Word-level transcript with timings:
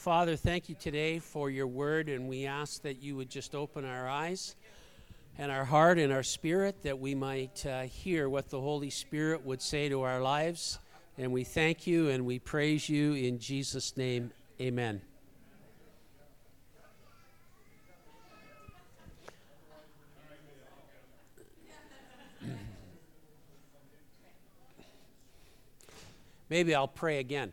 Father, 0.00 0.34
thank 0.34 0.70
you 0.70 0.74
today 0.74 1.18
for 1.18 1.50
your 1.50 1.66
word, 1.66 2.08
and 2.08 2.26
we 2.26 2.46
ask 2.46 2.80
that 2.80 3.02
you 3.02 3.16
would 3.16 3.28
just 3.28 3.54
open 3.54 3.84
our 3.84 4.08
eyes 4.08 4.56
and 5.36 5.52
our 5.52 5.66
heart 5.66 5.98
and 5.98 6.10
our 6.10 6.22
spirit 6.22 6.82
that 6.84 6.98
we 6.98 7.14
might 7.14 7.66
uh, 7.66 7.82
hear 7.82 8.26
what 8.26 8.48
the 8.48 8.58
Holy 8.58 8.88
Spirit 8.88 9.44
would 9.44 9.60
say 9.60 9.90
to 9.90 10.00
our 10.00 10.22
lives. 10.22 10.78
And 11.18 11.32
we 11.32 11.44
thank 11.44 11.86
you 11.86 12.08
and 12.08 12.24
we 12.24 12.38
praise 12.38 12.88
you 12.88 13.12
in 13.12 13.38
Jesus' 13.38 13.94
name. 13.94 14.32
Amen. 14.58 15.02
Maybe 26.48 26.74
I'll 26.74 26.88
pray 26.88 27.18
again. 27.18 27.52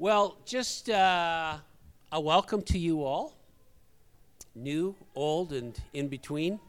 Well, 0.00 0.36
just 0.44 0.88
uh, 0.88 1.56
a 2.12 2.20
welcome 2.20 2.62
to 2.62 2.78
you 2.78 3.02
all, 3.02 3.36
new, 4.54 4.94
old, 5.16 5.52
and 5.52 5.76
in 5.92 6.06
between. 6.06 6.60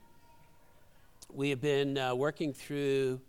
We 1.32 1.52
have 1.52 1.62
been 1.62 1.96
uh, 1.96 2.16
working 2.16 2.54
through 2.54 3.22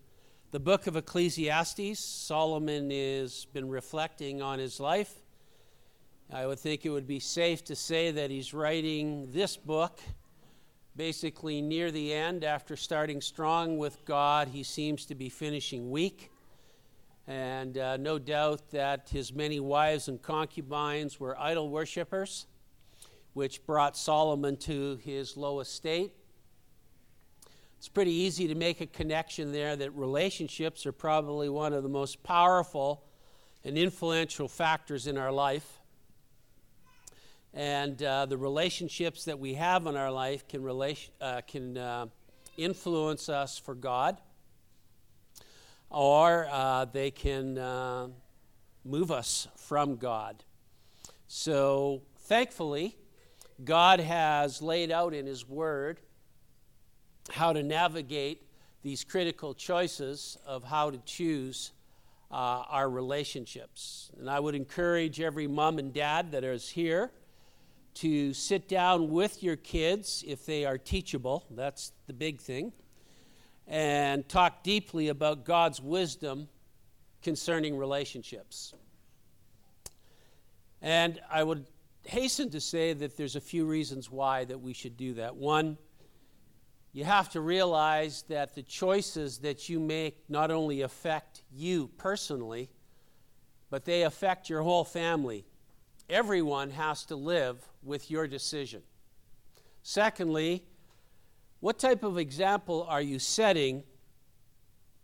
the 0.52 0.58
book 0.58 0.86
of 0.86 0.96
Ecclesiastes. 0.96 2.02
Solomon 2.02 2.90
has 2.90 3.44
been 3.52 3.68
reflecting 3.68 4.40
on 4.40 4.58
his 4.58 4.80
life. 4.80 5.12
I 6.32 6.46
would 6.46 6.60
think 6.60 6.86
it 6.86 6.90
would 6.90 7.06
be 7.06 7.20
safe 7.20 7.62
to 7.64 7.76
say 7.76 8.10
that 8.10 8.30
he's 8.30 8.54
writing 8.54 9.30
this 9.32 9.58
book 9.58 10.00
basically 10.96 11.60
near 11.60 11.90
the 11.90 12.14
end. 12.14 12.42
After 12.42 12.74
starting 12.74 13.20
strong 13.20 13.76
with 13.76 14.02
God, 14.06 14.48
he 14.48 14.62
seems 14.62 15.04
to 15.04 15.14
be 15.14 15.28
finishing 15.28 15.90
weak. 15.90 16.30
And 17.26 17.78
uh, 17.78 17.96
no 17.96 18.18
doubt 18.18 18.70
that 18.70 19.08
his 19.10 19.32
many 19.32 19.60
wives 19.60 20.08
and 20.08 20.20
concubines 20.20 21.20
were 21.20 21.38
idol 21.38 21.68
worshippers, 21.68 22.46
which 23.34 23.64
brought 23.66 23.96
Solomon 23.96 24.56
to 24.58 24.96
his 24.96 25.36
low 25.36 25.60
estate. 25.60 26.12
It's 27.78 27.88
pretty 27.88 28.12
easy 28.12 28.48
to 28.48 28.54
make 28.54 28.80
a 28.80 28.86
connection 28.86 29.52
there 29.52 29.76
that 29.76 29.92
relationships 29.92 30.84
are 30.86 30.92
probably 30.92 31.48
one 31.48 31.72
of 31.72 31.82
the 31.82 31.88
most 31.88 32.22
powerful 32.22 33.04
and 33.64 33.78
influential 33.78 34.48
factors 34.48 35.06
in 35.06 35.16
our 35.16 35.32
life. 35.32 35.80
And 37.54 38.02
uh, 38.02 38.26
the 38.26 38.36
relationships 38.36 39.24
that 39.24 39.38
we 39.38 39.54
have 39.54 39.86
in 39.86 39.96
our 39.96 40.10
life 40.10 40.46
can, 40.46 40.66
uh, 40.68 41.40
can 41.46 41.78
uh, 41.78 42.06
influence 42.56 43.28
us 43.28 43.58
for 43.58 43.74
God 43.74 44.18
or 45.90 46.46
uh, 46.50 46.84
they 46.86 47.10
can 47.10 47.58
uh, 47.58 48.08
move 48.84 49.10
us 49.10 49.48
from 49.56 49.96
God. 49.96 50.44
So, 51.26 52.02
thankfully, 52.20 52.96
God 53.64 54.00
has 54.00 54.62
laid 54.62 54.90
out 54.90 55.12
in 55.12 55.26
His 55.26 55.48
Word 55.48 56.00
how 57.30 57.52
to 57.52 57.62
navigate 57.62 58.42
these 58.82 59.04
critical 59.04 59.52
choices 59.52 60.38
of 60.46 60.64
how 60.64 60.90
to 60.90 60.98
choose 61.04 61.72
uh, 62.30 62.64
our 62.68 62.88
relationships. 62.88 64.10
And 64.18 64.30
I 64.30 64.40
would 64.40 64.54
encourage 64.54 65.20
every 65.20 65.46
mom 65.46 65.78
and 65.78 65.92
dad 65.92 66.32
that 66.32 66.44
is 66.44 66.68
here 66.68 67.10
to 67.94 68.32
sit 68.32 68.68
down 68.68 69.10
with 69.10 69.42
your 69.42 69.56
kids 69.56 70.24
if 70.26 70.46
they 70.46 70.64
are 70.64 70.78
teachable. 70.78 71.44
That's 71.50 71.92
the 72.06 72.12
big 72.12 72.40
thing 72.40 72.72
and 73.70 74.28
talk 74.28 74.64
deeply 74.64 75.08
about 75.08 75.44
God's 75.44 75.80
wisdom 75.80 76.48
concerning 77.22 77.78
relationships. 77.78 78.74
And 80.82 81.20
I 81.30 81.44
would 81.44 81.66
hasten 82.04 82.50
to 82.50 82.60
say 82.60 82.92
that 82.94 83.16
there's 83.16 83.36
a 83.36 83.40
few 83.40 83.64
reasons 83.66 84.10
why 84.10 84.44
that 84.44 84.60
we 84.60 84.72
should 84.72 84.96
do 84.96 85.14
that. 85.14 85.36
One, 85.36 85.78
you 86.92 87.04
have 87.04 87.30
to 87.30 87.40
realize 87.40 88.24
that 88.28 88.56
the 88.56 88.62
choices 88.62 89.38
that 89.38 89.68
you 89.68 89.78
make 89.78 90.18
not 90.28 90.50
only 90.50 90.82
affect 90.82 91.42
you 91.52 91.90
personally, 91.96 92.70
but 93.70 93.84
they 93.84 94.02
affect 94.02 94.50
your 94.50 94.62
whole 94.62 94.84
family. 94.84 95.44
Everyone 96.08 96.70
has 96.70 97.04
to 97.04 97.14
live 97.14 97.64
with 97.84 98.10
your 98.10 98.26
decision. 98.26 98.82
Secondly, 99.84 100.64
what 101.60 101.78
type 101.78 102.02
of 102.02 102.18
example 102.18 102.86
are 102.88 103.02
you 103.02 103.18
setting 103.18 103.82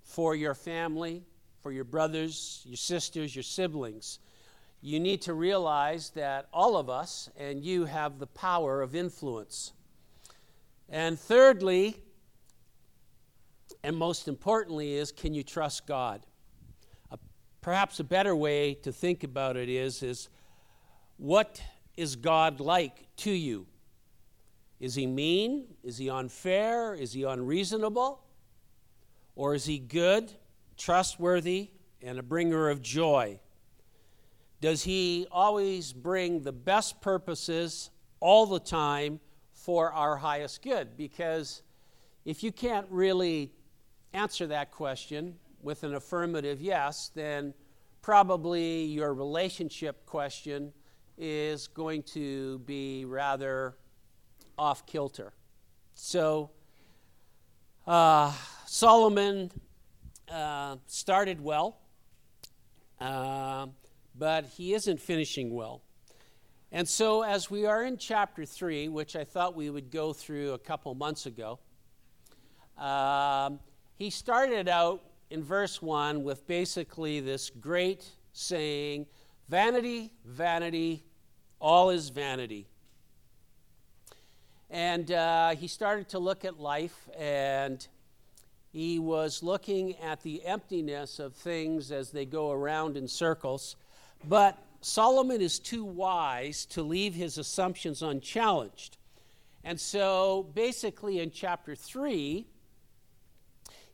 for 0.02 0.34
your 0.34 0.54
family, 0.54 1.22
for 1.62 1.70
your 1.70 1.84
brothers, 1.84 2.62
your 2.64 2.76
sisters, 2.76 3.36
your 3.36 3.42
siblings? 3.42 4.18
You 4.80 5.00
need 5.00 5.22
to 5.22 5.34
realize 5.34 6.10
that 6.10 6.48
all 6.52 6.76
of 6.76 6.88
us 6.88 7.28
and 7.36 7.62
you 7.62 7.84
have 7.84 8.18
the 8.18 8.26
power 8.26 8.82
of 8.82 8.94
influence. 8.94 9.72
And 10.88 11.18
thirdly, 11.18 11.96
and 13.82 13.96
most 13.96 14.28
importantly, 14.28 14.94
is 14.94 15.12
can 15.12 15.34
you 15.34 15.42
trust 15.42 15.86
God? 15.86 16.24
Perhaps 17.60 17.98
a 17.98 18.04
better 18.04 18.36
way 18.36 18.74
to 18.74 18.92
think 18.92 19.24
about 19.24 19.56
it 19.56 19.68
is, 19.68 20.04
is 20.04 20.28
what 21.16 21.60
is 21.96 22.14
God 22.14 22.60
like 22.60 23.08
to 23.16 23.32
you? 23.32 23.66
Is 24.78 24.94
he 24.94 25.06
mean? 25.06 25.66
Is 25.82 25.98
he 25.98 26.10
unfair? 26.10 26.94
Is 26.94 27.12
he 27.12 27.22
unreasonable? 27.22 28.22
Or 29.34 29.54
is 29.54 29.64
he 29.66 29.78
good, 29.78 30.32
trustworthy, 30.76 31.70
and 32.02 32.18
a 32.18 32.22
bringer 32.22 32.68
of 32.68 32.82
joy? 32.82 33.40
Does 34.60 34.82
he 34.82 35.26
always 35.30 35.92
bring 35.92 36.42
the 36.42 36.52
best 36.52 37.00
purposes 37.00 37.90
all 38.20 38.46
the 38.46 38.60
time 38.60 39.20
for 39.52 39.92
our 39.92 40.16
highest 40.16 40.62
good? 40.62 40.96
Because 40.96 41.62
if 42.24 42.42
you 42.42 42.52
can't 42.52 42.86
really 42.90 43.52
answer 44.12 44.46
that 44.46 44.70
question 44.70 45.36
with 45.62 45.84
an 45.84 45.94
affirmative 45.94 46.60
yes, 46.60 47.10
then 47.14 47.52
probably 48.02 48.84
your 48.84 49.12
relationship 49.12 50.06
question 50.06 50.72
is 51.18 51.66
going 51.66 52.02
to 52.02 52.58
be 52.60 53.04
rather 53.04 53.76
off 54.58 54.86
kilter. 54.86 55.32
So, 55.94 56.50
uh, 57.86 58.32
Solomon 58.66 59.50
uh, 60.30 60.76
started 60.86 61.40
well, 61.40 61.78
uh, 63.00 63.66
but 64.18 64.46
he 64.46 64.74
isn't 64.74 65.00
finishing 65.00 65.54
well. 65.54 65.82
And 66.72 66.88
so, 66.88 67.22
as 67.22 67.50
we 67.50 67.64
are 67.64 67.84
in 67.84 67.96
chapter 67.96 68.44
3, 68.44 68.88
which 68.88 69.16
I 69.16 69.24
thought 69.24 69.54
we 69.54 69.70
would 69.70 69.90
go 69.90 70.12
through 70.12 70.52
a 70.52 70.58
couple 70.58 70.94
months 70.94 71.26
ago, 71.26 71.58
um, 72.76 73.60
he 73.94 74.10
started 74.10 74.68
out 74.68 75.02
in 75.30 75.42
verse 75.42 75.80
1 75.80 76.22
with 76.22 76.46
basically 76.46 77.20
this 77.20 77.50
great 77.50 78.10
saying 78.32 79.06
Vanity, 79.48 80.12
vanity, 80.24 81.04
all 81.60 81.90
is 81.90 82.08
vanity. 82.08 82.66
And 84.70 85.10
uh, 85.12 85.54
he 85.54 85.68
started 85.68 86.08
to 86.10 86.18
look 86.18 86.44
at 86.44 86.58
life 86.58 87.08
and 87.16 87.86
he 88.72 88.98
was 88.98 89.42
looking 89.42 89.96
at 89.98 90.22
the 90.22 90.44
emptiness 90.44 91.18
of 91.18 91.34
things 91.34 91.90
as 91.92 92.10
they 92.10 92.26
go 92.26 92.50
around 92.50 92.96
in 92.96 93.08
circles. 93.08 93.76
But 94.28 94.58
Solomon 94.80 95.40
is 95.40 95.58
too 95.58 95.84
wise 95.84 96.66
to 96.66 96.82
leave 96.82 97.14
his 97.14 97.38
assumptions 97.38 98.02
unchallenged. 98.02 98.98
And 99.64 99.80
so 99.80 100.50
basically 100.54 101.20
in 101.20 101.30
chapter 101.30 101.74
3, 101.74 102.46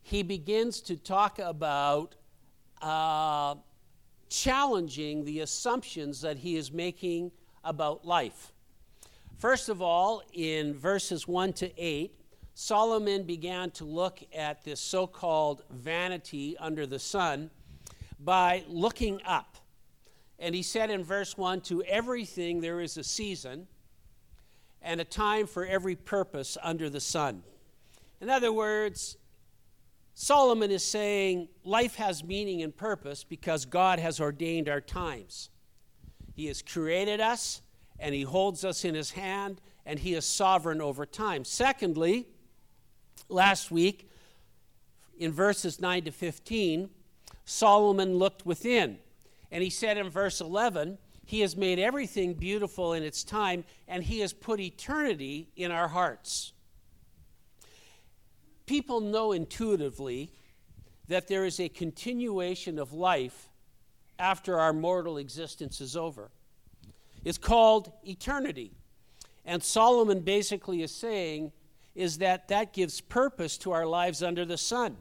he 0.02 0.22
begins 0.22 0.80
to 0.82 0.96
talk 0.96 1.38
about 1.38 2.16
uh, 2.82 3.54
challenging 4.28 5.24
the 5.24 5.40
assumptions 5.40 6.20
that 6.22 6.38
he 6.38 6.56
is 6.56 6.72
making 6.72 7.30
about 7.62 8.04
life. 8.04 8.51
First 9.42 9.68
of 9.68 9.82
all, 9.82 10.22
in 10.32 10.72
verses 10.72 11.26
1 11.26 11.54
to 11.54 11.72
8, 11.76 12.14
Solomon 12.54 13.24
began 13.24 13.72
to 13.72 13.84
look 13.84 14.20
at 14.32 14.62
this 14.62 14.78
so 14.78 15.04
called 15.04 15.62
vanity 15.68 16.56
under 16.60 16.86
the 16.86 17.00
sun 17.00 17.50
by 18.20 18.62
looking 18.68 19.20
up. 19.26 19.56
And 20.38 20.54
he 20.54 20.62
said 20.62 20.90
in 20.90 21.02
verse 21.02 21.36
1 21.36 21.62
To 21.62 21.82
everything 21.82 22.60
there 22.60 22.80
is 22.80 22.96
a 22.96 23.02
season 23.02 23.66
and 24.80 25.00
a 25.00 25.04
time 25.04 25.48
for 25.48 25.66
every 25.66 25.96
purpose 25.96 26.56
under 26.62 26.88
the 26.88 27.00
sun. 27.00 27.42
In 28.20 28.30
other 28.30 28.52
words, 28.52 29.16
Solomon 30.14 30.70
is 30.70 30.84
saying 30.84 31.48
life 31.64 31.96
has 31.96 32.22
meaning 32.22 32.62
and 32.62 32.76
purpose 32.76 33.24
because 33.24 33.64
God 33.64 33.98
has 33.98 34.20
ordained 34.20 34.68
our 34.68 34.80
times. 34.80 35.50
He 36.32 36.46
has 36.46 36.62
created 36.62 37.20
us, 37.20 37.60
and 37.98 38.14
he 38.14 38.22
holds 38.22 38.64
us 38.64 38.84
in 38.84 38.94
his 38.94 39.12
hand 39.12 39.60
and 39.84 39.98
he 39.98 40.14
is 40.14 40.24
sovereign 40.24 40.80
over 40.80 41.04
time. 41.06 41.44
Secondly, 41.44 42.26
last 43.28 43.70
week 43.70 44.08
in 45.18 45.32
verses 45.32 45.80
9 45.80 46.04
to 46.04 46.12
15, 46.12 46.90
Solomon 47.44 48.14
looked 48.16 48.46
within. 48.46 48.98
And 49.50 49.62
he 49.62 49.70
said 49.70 49.98
in 49.98 50.08
verse 50.08 50.40
11, 50.40 50.98
He 51.26 51.40
has 51.40 51.56
made 51.56 51.78
everything 51.78 52.34
beautiful 52.34 52.92
in 52.94 53.02
its 53.02 53.22
time, 53.22 53.64
and 53.86 54.02
He 54.02 54.20
has 54.20 54.32
put 54.32 54.60
eternity 54.60 55.50
in 55.56 55.70
our 55.70 55.88
hearts. 55.88 56.52
People 58.66 59.00
know 59.00 59.32
intuitively 59.32 60.32
that 61.08 61.28
there 61.28 61.44
is 61.44 61.60
a 61.60 61.68
continuation 61.68 62.78
of 62.78 62.92
life 62.92 63.48
after 64.18 64.58
our 64.58 64.72
mortal 64.72 65.18
existence 65.18 65.80
is 65.80 65.96
over. 65.96 66.30
It's 67.24 67.38
called 67.38 67.92
eternity. 68.04 68.72
And 69.44 69.62
Solomon 69.62 70.20
basically 70.20 70.82
is 70.82 70.94
saying 70.94 71.52
is 71.94 72.18
that 72.18 72.48
that 72.48 72.72
gives 72.72 73.00
purpose 73.00 73.58
to 73.58 73.72
our 73.72 73.86
lives 73.86 74.22
under 74.22 74.44
the 74.44 74.56
sun. 74.56 74.96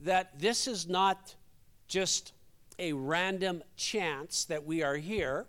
That 0.00 0.38
this 0.38 0.66
is 0.66 0.88
not 0.88 1.34
just 1.88 2.32
a 2.78 2.92
random 2.92 3.62
chance 3.76 4.44
that 4.46 4.64
we 4.64 4.82
are 4.82 4.96
here, 4.96 5.46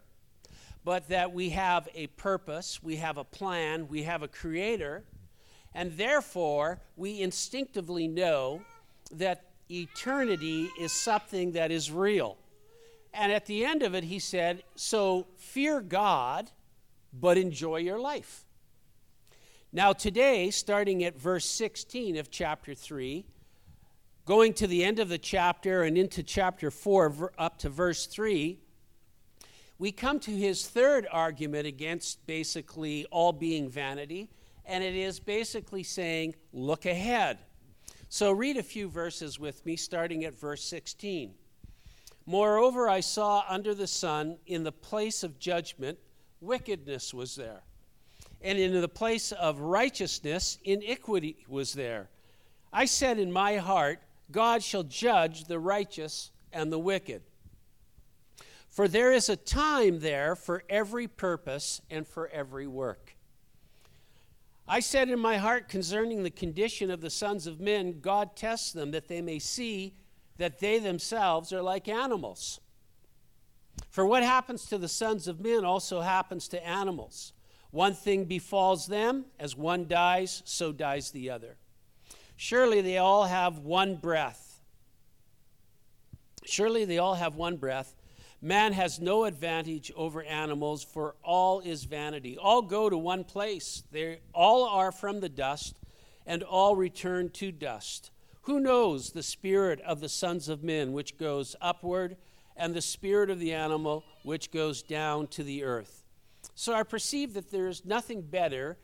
but 0.84 1.08
that 1.10 1.34
we 1.34 1.50
have 1.50 1.88
a 1.96 2.08
purpose, 2.08 2.84
we 2.84 2.98
have 2.98 3.18
a 3.18 3.24
plan, 3.24 3.88
we 3.88 4.04
have 4.04 4.22
a 4.22 4.28
creator, 4.28 5.04
and 5.74 5.94
therefore 5.94 6.82
we 6.98 7.22
instinctively 7.22 8.08
know 8.08 8.62
that 9.12 9.46
eternity 9.70 10.70
is 10.80 10.92
something 10.92 11.54
that 11.54 11.72
is 11.72 11.90
real. 11.90 12.38
And 13.14 13.32
at 13.32 13.46
the 13.46 13.64
end 13.64 13.84
of 13.84 13.94
it, 13.94 14.06
he 14.06 14.20
said, 14.20 14.64
So 14.76 15.28
fear 15.38 15.82
God, 15.82 16.50
but 17.14 17.38
enjoy 17.38 17.78
your 17.78 18.00
life. 18.00 18.46
Now, 19.72 19.94
today, 19.94 20.50
starting 20.52 21.04
at 21.04 21.20
verse 21.20 21.46
16 21.46 22.18
of 22.18 22.32
chapter 22.32 22.74
3, 22.74 23.26
going 24.26 24.54
to 24.54 24.68
the 24.68 24.84
end 24.84 25.00
of 25.00 25.10
the 25.10 25.18
chapter 25.18 25.84
and 25.84 25.98
into 25.98 26.24
chapter 26.24 26.72
4, 26.72 27.34
up 27.38 27.60
to 27.60 27.70
verse 27.70 28.06
3, 28.06 28.60
we 29.80 29.92
come 29.92 30.20
to 30.22 30.32
his 30.32 30.68
third 30.68 31.08
argument 31.12 31.68
against 31.68 32.26
basically 32.26 33.06
all 33.12 33.34
being 33.34 33.70
vanity, 33.70 34.30
and 34.66 34.84
it 34.84 34.96
is 34.96 35.20
basically 35.20 35.84
saying, 35.84 36.36
Look 36.52 36.86
ahead. 36.86 37.40
So, 38.10 38.32
read 38.32 38.58
a 38.58 38.64
few 38.64 38.90
verses 38.90 39.40
with 39.40 39.66
me, 39.66 39.76
starting 39.76 40.24
at 40.24 40.40
verse 40.40 40.64
16. 40.64 41.34
Moreover, 42.26 42.90
I 42.90 43.02
saw 43.02 43.44
under 43.48 43.76
the 43.76 43.88
sun, 43.88 44.38
in 44.46 44.64
the 44.64 44.72
place 44.72 45.24
of 45.24 45.40
judgment, 45.40 46.00
wickedness 46.40 47.14
was 47.14 47.36
there. 47.36 47.64
And 48.42 48.58
in 48.58 48.80
the 48.80 48.88
place 48.88 49.32
of 49.32 49.60
righteousness, 49.60 50.58
iniquity 50.64 51.38
was 51.48 51.74
there. 51.74 52.10
I 52.72 52.86
said 52.86 53.20
in 53.20 53.32
my 53.32 53.58
heart, 53.58 54.00
God 54.32 54.64
shall 54.64 54.84
judge 54.84 55.46
the 55.46 55.60
righteous 55.60 56.32
and 56.52 56.72
the 56.72 56.80
wicked. 56.80 57.22
For 58.70 58.88
there 58.88 59.12
is 59.12 59.30
a 59.30 59.36
time 59.36 60.00
there 60.00 60.36
for 60.36 60.64
every 60.70 61.08
purpose 61.08 61.82
and 61.90 62.08
for 62.08 62.28
every 62.30 62.68
work. 62.68 63.16
I 64.68 64.80
said 64.80 65.10
in 65.10 65.20
my 65.20 65.38
heart 65.38 65.68
concerning 65.68 66.24
the 66.24 66.32
condition 66.32 66.90
of 66.90 67.02
the 67.02 67.10
sons 67.10 67.46
of 67.48 67.60
men, 67.60 68.00
God 68.00 68.36
tests 68.36 68.72
them 68.72 68.92
that 68.92 69.08
they 69.08 69.22
may 69.22 69.38
see 69.38 69.94
that 70.38 70.60
they 70.60 70.80
themselves 70.80 71.54
are 71.54 71.62
like 71.62 71.88
animals. 71.88 72.60
For 73.90 74.06
what 74.06 74.24
happens 74.24 74.66
to 74.68 74.78
the 74.78 74.88
sons 74.88 75.28
of 75.28 75.40
men 75.40 75.64
also 75.66 76.02
happens 76.02 76.48
to 76.50 76.68
animals. 76.68 77.34
One 77.72 77.94
thing 77.94 78.26
befalls 78.26 78.86
them, 78.88 79.26
as 79.40 79.56
one 79.56 79.88
dies, 79.88 80.44
so 80.46 80.72
dies 80.72 81.12
the 81.12 81.30
other. 81.30 81.58
Surely 82.36 82.82
they 82.82 82.98
all 82.98 83.26
have 83.26 83.60
one 83.60 83.96
breath. 83.96 84.62
Surely 86.46 86.86
they 86.86 86.98
all 86.98 87.16
have 87.16 87.36
one 87.36 87.58
breath. 87.58 87.96
Man 88.42 88.74
has 88.74 89.00
no 89.00 89.24
advantage 89.24 89.92
over 89.96 90.22
animals, 90.22 90.84
for 90.84 91.16
all 91.24 91.62
is 91.62 91.86
vanity. 91.86 92.38
All 92.38 92.62
go 92.62 92.90
to 92.90 92.98
one 92.98 93.24
place. 93.24 93.84
They 93.92 94.20
all 94.34 94.66
are 94.66 94.92
from 94.92 95.20
the 95.22 95.30
dust, 95.30 95.80
and 96.26 96.44
all 96.44 96.76
return 96.76 97.30
to 97.30 97.52
dust. 97.52 98.12
Who 98.44 98.60
knows 98.60 99.12
the 99.12 99.24
spirit 99.24 99.80
of 99.82 100.02
the 100.02 100.10
sons 100.10 100.50
of 100.50 100.64
men 100.64 100.92
which 100.92 101.18
goes 101.18 101.56
upward, 101.62 102.18
and 102.56 102.74
the 102.74 102.82
spirit 102.82 103.30
of 103.30 103.40
the 103.40 103.54
animal 103.54 104.04
which 104.24 104.52
goes 104.52 104.84
down 104.84 105.28
to 105.28 105.44
the 105.44 105.64
earth? 105.64 106.04
So 106.54 106.74
I 106.74 106.84
perceive 106.84 107.34
that 107.34 107.52
there 107.52 107.68
is 107.68 107.86
nothing 107.86 108.22
better 108.22 108.78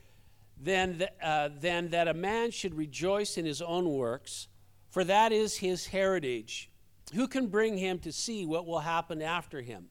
than, 0.61 0.99
the, 0.99 1.11
uh, 1.25 1.49
than 1.59 1.89
that 1.89 2.07
a 2.07 2.13
man 2.13 2.51
should 2.51 2.73
rejoice 2.73 3.37
in 3.37 3.45
his 3.45 3.61
own 3.61 3.89
works, 3.89 4.47
for 4.89 5.03
that 5.03 5.31
is 5.31 5.57
his 5.57 5.87
heritage. 5.87 6.69
Who 7.13 7.27
can 7.27 7.47
bring 7.47 7.77
him 7.77 7.99
to 7.99 8.11
see 8.11 8.45
what 8.45 8.65
will 8.65 8.79
happen 8.79 9.21
after 9.21 9.61
him? 9.61 9.89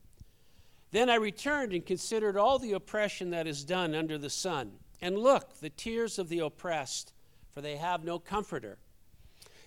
Then 0.93 1.11
I 1.11 1.17
returned 1.17 1.75
and 1.75 1.85
considered 1.85 2.39
all 2.39 2.59
the 2.59 2.73
oppression 2.73 3.31
that 3.31 3.47
is 3.47 3.65
done 3.65 3.95
under 3.95 4.17
the 4.17 4.31
sun. 4.31 4.73
And 5.03 5.19
look, 5.19 5.61
the 5.61 5.71
tears 5.71 6.19
of 6.19 6.31
the 6.31 6.39
oppressed, 6.39 7.13
for 7.51 7.61
they 7.61 7.77
have 7.77 8.03
no 8.03 8.19
comforter. 8.19 8.79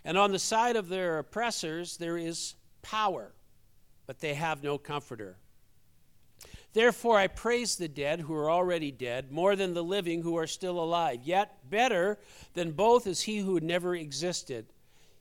And 0.03 0.17
on 0.17 0.31
the 0.31 0.39
side 0.39 0.75
of 0.75 0.89
their 0.89 1.19
oppressors 1.19 1.97
there 1.97 2.17
is 2.17 2.55
power, 2.81 3.33
but 4.07 4.19
they 4.19 4.33
have 4.33 4.63
no 4.63 4.77
comforter. 4.77 5.37
Therefore, 6.73 7.17
I 7.17 7.27
praise 7.27 7.75
the 7.75 7.89
dead 7.89 8.21
who 8.21 8.33
are 8.33 8.49
already 8.49 8.91
dead 8.91 9.31
more 9.31 9.55
than 9.55 9.73
the 9.73 9.83
living 9.83 10.21
who 10.21 10.37
are 10.37 10.47
still 10.47 10.81
alive. 10.81 11.19
Yet, 11.23 11.69
better 11.69 12.17
than 12.53 12.71
both 12.71 13.07
is 13.07 13.21
he 13.21 13.39
who 13.39 13.59
never 13.59 13.93
existed, 13.93 14.67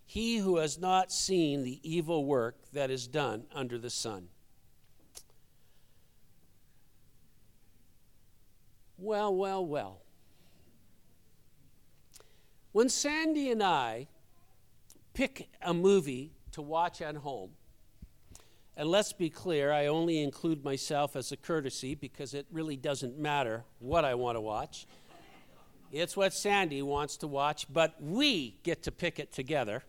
he 0.06 0.38
who 0.38 0.58
has 0.58 0.78
not 0.78 1.10
seen 1.10 1.64
the 1.64 1.80
evil 1.82 2.24
work 2.24 2.56
that 2.72 2.90
is 2.90 3.08
done 3.08 3.44
under 3.52 3.78
the 3.78 3.90
sun. 3.90 4.28
Well, 8.96 9.34
well, 9.34 9.64
well. 9.64 10.02
When 12.72 12.88
Sandy 12.88 13.50
and 13.50 13.62
I 13.62 14.06
pick 15.14 15.48
a 15.62 15.74
movie 15.74 16.32
to 16.52 16.62
watch 16.62 17.00
at 17.00 17.16
home, 17.16 17.50
and 18.76 18.88
let's 18.88 19.12
be 19.12 19.28
clear, 19.28 19.72
I 19.72 19.88
only 19.88 20.22
include 20.22 20.64
myself 20.64 21.14
as 21.14 21.32
a 21.32 21.36
courtesy 21.36 21.94
because 21.94 22.32
it 22.32 22.46
really 22.50 22.76
doesn't 22.76 23.18
matter 23.18 23.64
what 23.78 24.04
I 24.04 24.14
want 24.14 24.36
to 24.36 24.40
watch. 24.40 24.86
It's 25.92 26.16
what 26.16 26.32
Sandy 26.32 26.80
wants 26.82 27.16
to 27.18 27.26
watch, 27.26 27.66
but 27.70 27.96
we 28.00 28.56
get 28.62 28.84
to 28.84 28.92
pick 28.92 29.18
it 29.18 29.32
together. 29.32 29.82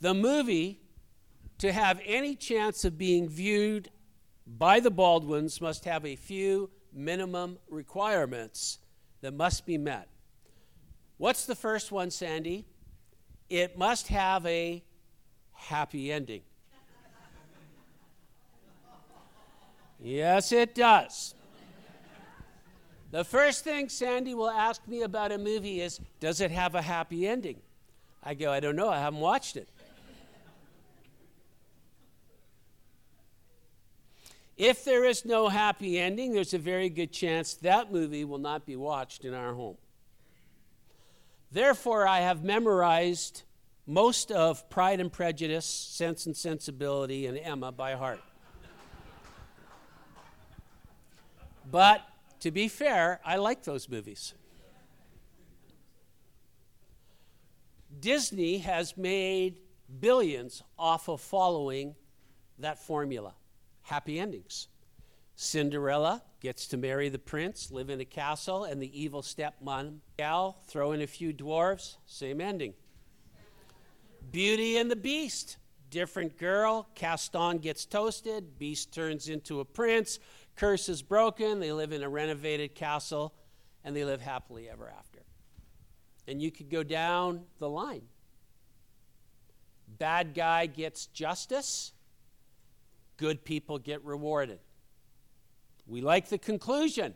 The 0.00 0.14
movie, 0.14 0.80
to 1.58 1.72
have 1.72 2.00
any 2.04 2.36
chance 2.36 2.84
of 2.84 2.98
being 2.98 3.28
viewed 3.28 3.90
by 4.46 4.80
the 4.80 4.90
Baldwins, 4.90 5.60
must 5.60 5.86
have 5.86 6.04
a 6.04 6.14
few 6.14 6.70
minimum 6.92 7.58
requirements 7.68 8.78
that 9.22 9.32
must 9.32 9.64
be 9.64 9.78
met. 9.78 10.08
What's 11.16 11.46
the 11.46 11.54
first 11.54 11.90
one, 11.90 12.10
Sandy? 12.10 12.66
It 13.48 13.76
must 13.76 14.08
have 14.08 14.46
a 14.46 14.82
happy 15.52 16.10
ending. 16.12 16.42
yes, 20.00 20.52
it 20.52 20.74
does. 20.74 21.34
The 23.10 23.24
first 23.24 23.62
thing 23.62 23.88
Sandy 23.88 24.34
will 24.34 24.50
ask 24.50 24.86
me 24.88 25.02
about 25.02 25.30
a 25.30 25.38
movie 25.38 25.80
is 25.80 26.00
Does 26.18 26.40
it 26.40 26.50
have 26.50 26.74
a 26.74 26.82
happy 26.82 27.28
ending? 27.28 27.60
I 28.22 28.34
go, 28.34 28.50
I 28.50 28.58
don't 28.60 28.74
know, 28.74 28.88
I 28.88 28.98
haven't 28.98 29.20
watched 29.20 29.56
it. 29.56 29.68
If 34.56 34.84
there 34.84 35.04
is 35.04 35.24
no 35.24 35.48
happy 35.48 35.98
ending, 35.98 36.32
there's 36.32 36.54
a 36.54 36.58
very 36.58 36.88
good 36.88 37.12
chance 37.12 37.54
that 37.54 37.92
movie 37.92 38.24
will 38.24 38.38
not 38.38 38.64
be 38.66 38.76
watched 38.76 39.24
in 39.24 39.34
our 39.34 39.52
home. 39.52 39.76
Therefore, 41.54 42.04
I 42.04 42.18
have 42.18 42.42
memorized 42.42 43.44
most 43.86 44.32
of 44.32 44.68
Pride 44.70 44.98
and 44.98 45.12
Prejudice, 45.12 45.64
Sense 45.64 46.26
and 46.26 46.36
Sensibility, 46.36 47.26
and 47.26 47.38
Emma 47.38 47.70
by 47.70 47.94
heart. 47.94 48.20
but 51.70 52.02
to 52.40 52.50
be 52.50 52.66
fair, 52.66 53.20
I 53.24 53.36
like 53.36 53.62
those 53.62 53.88
movies. 53.88 54.34
Disney 58.00 58.58
has 58.58 58.96
made 58.96 59.60
billions 60.00 60.60
off 60.76 61.08
of 61.08 61.20
following 61.20 61.94
that 62.58 62.80
formula 62.80 63.32
happy 63.82 64.18
endings. 64.18 64.66
Cinderella 65.36 66.22
gets 66.40 66.66
to 66.68 66.76
marry 66.76 67.08
the 67.08 67.18
prince, 67.18 67.70
live 67.70 67.90
in 67.90 68.00
a 68.00 68.04
castle, 68.04 68.64
and 68.64 68.80
the 68.80 69.00
evil 69.00 69.22
stepmom 69.22 69.98
gal 70.16 70.58
throw 70.66 70.92
in 70.92 71.02
a 71.02 71.06
few 71.06 71.32
dwarves, 71.32 71.96
same 72.06 72.40
ending. 72.40 72.74
Beauty 74.30 74.76
and 74.76 74.90
the 74.90 74.96
Beast. 74.96 75.58
Different 75.90 76.38
girl. 76.38 76.88
Gaston 76.96 77.58
gets 77.58 77.86
toasted. 77.86 78.58
Beast 78.58 78.92
turns 78.92 79.28
into 79.28 79.60
a 79.60 79.64
prince. 79.64 80.18
Curse 80.56 80.88
is 80.88 81.02
broken. 81.02 81.60
They 81.60 81.70
live 81.70 81.92
in 81.92 82.02
a 82.02 82.08
renovated 82.08 82.74
castle 82.74 83.32
and 83.84 83.94
they 83.94 84.04
live 84.04 84.20
happily 84.20 84.68
ever 84.68 84.92
after. 84.98 85.20
And 86.26 86.42
you 86.42 86.50
could 86.50 86.70
go 86.70 86.82
down 86.82 87.44
the 87.58 87.68
line. 87.68 88.02
bad 89.86 90.34
guy 90.34 90.66
gets 90.66 91.06
justice, 91.06 91.92
good 93.16 93.44
people 93.44 93.78
get 93.78 94.02
rewarded. 94.04 94.58
We 95.86 96.00
like 96.00 96.28
the 96.28 96.38
conclusion 96.38 97.14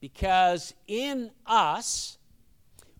because 0.00 0.74
in 0.86 1.30
us, 1.46 2.18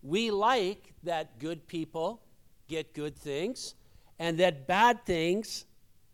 we 0.01 0.31
like 0.31 0.93
that 1.03 1.39
good 1.39 1.67
people 1.67 2.21
get 2.67 2.93
good 2.93 3.15
things 3.15 3.75
and 4.19 4.37
that 4.39 4.67
bad 4.67 5.05
things 5.05 5.65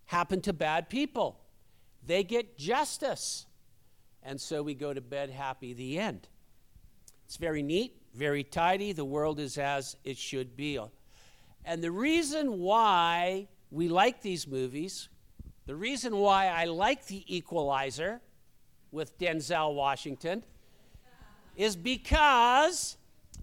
happen 0.05 0.41
to 0.41 0.53
bad 0.53 0.89
people. 0.89 1.39
They 2.05 2.23
get 2.23 2.57
justice. 2.57 3.45
And 4.23 4.39
so 4.39 4.61
we 4.63 4.73
go 4.73 4.93
to 4.93 5.01
bed 5.01 5.29
happy, 5.29 5.73
the 5.73 5.99
end. 5.99 6.27
It's 7.25 7.37
very 7.37 7.63
neat, 7.63 7.95
very 8.13 8.43
tidy. 8.43 8.91
The 8.91 9.05
world 9.05 9.39
is 9.39 9.57
as 9.57 9.95
it 10.03 10.17
should 10.17 10.55
be. 10.55 10.79
And 11.63 11.83
the 11.83 11.91
reason 11.91 12.59
why 12.59 13.47
we 13.69 13.87
like 13.87 14.21
these 14.21 14.47
movies, 14.47 15.09
the 15.65 15.75
reason 15.75 16.17
why 16.17 16.47
I 16.47 16.65
like 16.65 17.05
The 17.05 17.23
Equalizer 17.33 18.21
with 18.91 19.17
Denzel 19.17 19.73
Washington, 19.73 20.43
is 21.55 21.75
because 21.75 22.97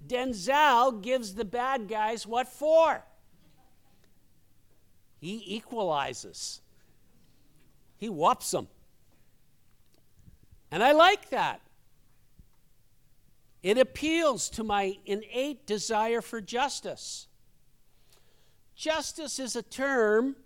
Denzel 0.06 1.02
gives 1.02 1.34
the 1.34 1.44
bad 1.44 1.88
guys 1.88 2.26
what 2.26 2.48
for? 2.48 3.02
He 5.20 5.42
equalizes, 5.46 6.60
he 7.96 8.06
whops 8.06 8.50
them. 8.50 8.68
And 10.70 10.82
I 10.82 10.92
like 10.92 11.30
that. 11.30 11.60
It 13.62 13.78
appeals 13.78 14.50
to 14.50 14.62
my 14.62 14.98
innate 15.04 15.66
desire 15.66 16.20
for 16.20 16.40
justice. 16.40 17.26
Justice 18.76 19.38
is 19.38 19.56
a 19.56 19.62
term 19.62 20.36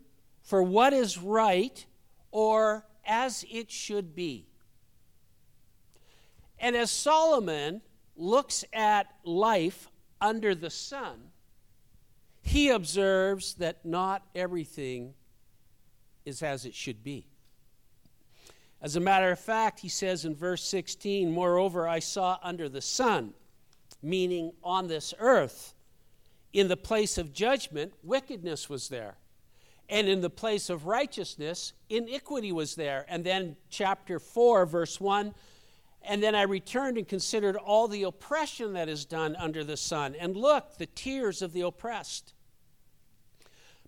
for 0.42 0.62
what 0.62 0.92
is 0.92 1.18
right 1.18 1.85
or 2.30 2.87
as 3.04 3.44
it 3.50 3.71
should 3.71 4.14
be. 4.14 4.47
And 6.62 6.76
as 6.76 6.92
Solomon 6.92 7.83
looks 8.16 8.64
at 8.73 9.09
life 9.25 9.90
under 10.21 10.54
the 10.54 10.71
sun, 10.71 11.33
he 12.40 12.71
observes 12.71 13.54
that 13.54 13.85
not 13.85 14.23
everything 14.35 15.14
is 16.25 16.40
as 16.40 16.64
it 16.64 16.75
should 16.75 17.02
be. 17.02 17.26
As 18.81 18.95
a 18.95 19.00
matter 19.00 19.31
of 19.31 19.40
fact, 19.40 19.81
he 19.81 19.88
says 19.88 20.25
in 20.25 20.37
verse 20.37 20.62
16, 20.64 21.31
Moreover, 21.31 21.88
I 21.88 21.99
saw 21.99 22.38
under 22.42 22.69
the 22.69 22.81
sun, 22.81 23.35
meaning 24.00 24.52
on 24.62 24.87
this 24.87 25.12
earth, 25.19 25.75
in 26.52 26.69
the 26.69 26.76
place 26.76 27.19
of 27.19 27.33
judgment, 27.33 27.92
wickedness 28.02 28.69
was 28.69 28.88
there. 28.88 29.16
And 29.88 30.09
in 30.09 30.21
the 30.21 30.31
place 30.31 30.71
of 30.71 30.87
righteousness, 30.87 31.73
iniquity 31.88 32.52
was 32.52 32.76
there. 32.76 33.04
And 33.09 33.25
then, 33.25 33.57
chapter 33.69 34.19
4, 34.19 34.66
verse 34.66 35.00
1 35.00 35.35
And 36.04 36.23
then 36.23 36.35
I 36.35 36.42
returned 36.42 36.99
and 36.99 37.06
considered 37.06 37.56
all 37.56 37.88
the 37.88 38.02
oppression 38.02 38.73
that 38.73 38.88
is 38.88 39.04
done 39.04 39.37
under 39.37 39.62
the 39.64 39.76
sun. 39.76 40.14
And 40.18 40.37
look, 40.37 40.78
the 40.78 40.87
tears 40.87 41.42
of 41.42 41.52
the 41.52 41.61
oppressed. 41.62 42.35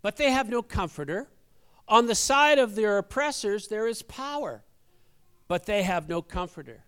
But 0.02 0.16
they 0.16 0.30
have 0.30 0.48
no 0.48 0.62
comforter. 0.62 1.28
On 1.88 2.06
the 2.06 2.14
side 2.14 2.58
of 2.58 2.74
their 2.74 2.98
oppressors, 2.98 3.68
there 3.68 3.86
is 3.86 4.02
power 4.02 4.64
but 5.48 5.66
they 5.66 5.82
have 5.82 6.08
no 6.08 6.22
comforter. 6.22 6.84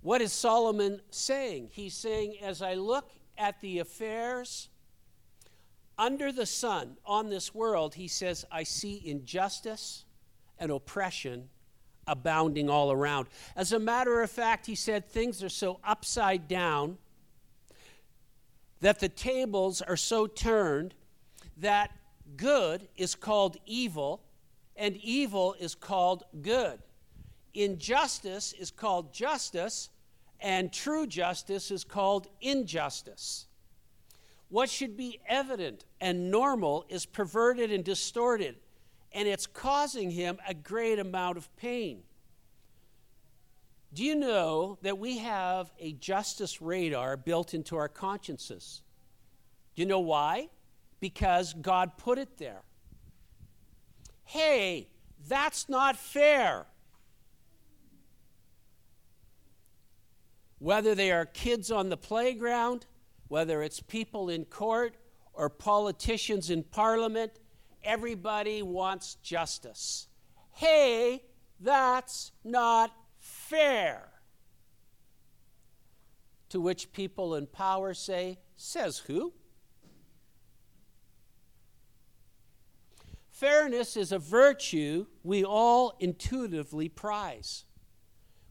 What 0.00 0.20
is 0.20 0.32
Solomon 0.32 1.00
saying? 1.10 1.68
He's 1.72 1.94
saying, 1.94 2.36
as 2.42 2.62
I 2.62 2.74
look 2.74 3.10
at 3.36 3.60
the 3.60 3.80
affairs 3.80 4.68
under 5.98 6.32
the 6.32 6.46
sun 6.46 6.96
on 7.04 7.28
this 7.28 7.54
world, 7.54 7.94
he 7.94 8.08
says, 8.08 8.44
I 8.50 8.62
see 8.62 9.02
injustice 9.04 10.04
and 10.58 10.70
oppression 10.70 11.50
abounding 12.08 12.68
all 12.68 12.90
around. 12.90 13.28
As 13.54 13.72
a 13.72 13.78
matter 13.78 14.22
of 14.22 14.30
fact, 14.30 14.66
he 14.66 14.74
said, 14.74 15.08
things 15.08 15.42
are 15.42 15.48
so 15.48 15.78
upside 15.84 16.48
down 16.48 16.98
that 18.80 19.00
the 19.00 19.08
tables 19.08 19.82
are 19.82 19.96
so 19.96 20.26
turned 20.26 20.94
that 21.58 21.90
good 22.36 22.88
is 22.96 23.14
called 23.14 23.56
evil 23.66 24.22
and 24.76 24.96
evil 24.96 25.54
is 25.58 25.74
called 25.74 26.24
good 26.42 26.80
injustice 27.58 28.52
is 28.52 28.70
called 28.70 29.12
justice, 29.12 29.90
and 30.40 30.72
true 30.72 31.06
justice 31.06 31.70
is 31.70 31.84
called 31.84 32.28
injustice. 32.40 33.46
What 34.48 34.70
should 34.70 34.96
be 34.96 35.20
evident 35.28 35.84
and 36.00 36.30
normal 36.30 36.86
is 36.88 37.04
perverted 37.04 37.72
and 37.72 37.84
distorted, 37.84 38.56
and 39.12 39.26
it's 39.26 39.46
causing 39.46 40.10
him 40.10 40.38
a 40.46 40.54
great 40.54 40.98
amount 40.98 41.38
of 41.38 41.54
pain. 41.56 42.02
Do 43.92 44.04
you 44.04 44.14
know 44.14 44.78
that 44.82 44.98
we 44.98 45.18
have 45.18 45.72
a 45.78 45.92
justice 45.94 46.60
radar 46.60 47.16
built 47.16 47.54
into 47.54 47.76
our 47.76 47.88
consciences? 47.88 48.82
Do 49.74 49.82
you 49.82 49.88
know 49.88 50.00
why? 50.00 50.50
Because 51.00 51.54
God 51.54 51.96
put 51.96 52.18
it 52.18 52.36
there. 52.36 52.62
Hey, 54.24 54.88
that's 55.26 55.68
not 55.68 55.96
fair. 55.96 56.66
Whether 60.58 60.94
they 60.94 61.12
are 61.12 61.24
kids 61.24 61.70
on 61.70 61.88
the 61.88 61.96
playground, 61.96 62.84
whether 63.28 63.62
it's 63.62 63.80
people 63.80 64.28
in 64.28 64.44
court 64.44 64.96
or 65.32 65.48
politicians 65.48 66.50
in 66.50 66.62
parliament, 66.64 67.38
everybody 67.88 68.62
wants 68.62 69.14
justice. 69.22 70.08
Hey, 70.52 71.22
that's 71.58 72.32
not 72.44 72.92
fair. 73.18 74.10
To 76.50 76.60
which 76.60 76.92
people 76.92 77.34
in 77.34 77.46
power 77.46 77.94
say, 77.94 78.38
Says 78.56 78.98
who? 78.98 79.32
Fairness 83.30 83.96
is 83.96 84.12
a 84.12 84.18
virtue 84.18 85.06
we 85.22 85.44
all 85.44 85.96
intuitively 86.00 86.88
prize. 86.88 87.64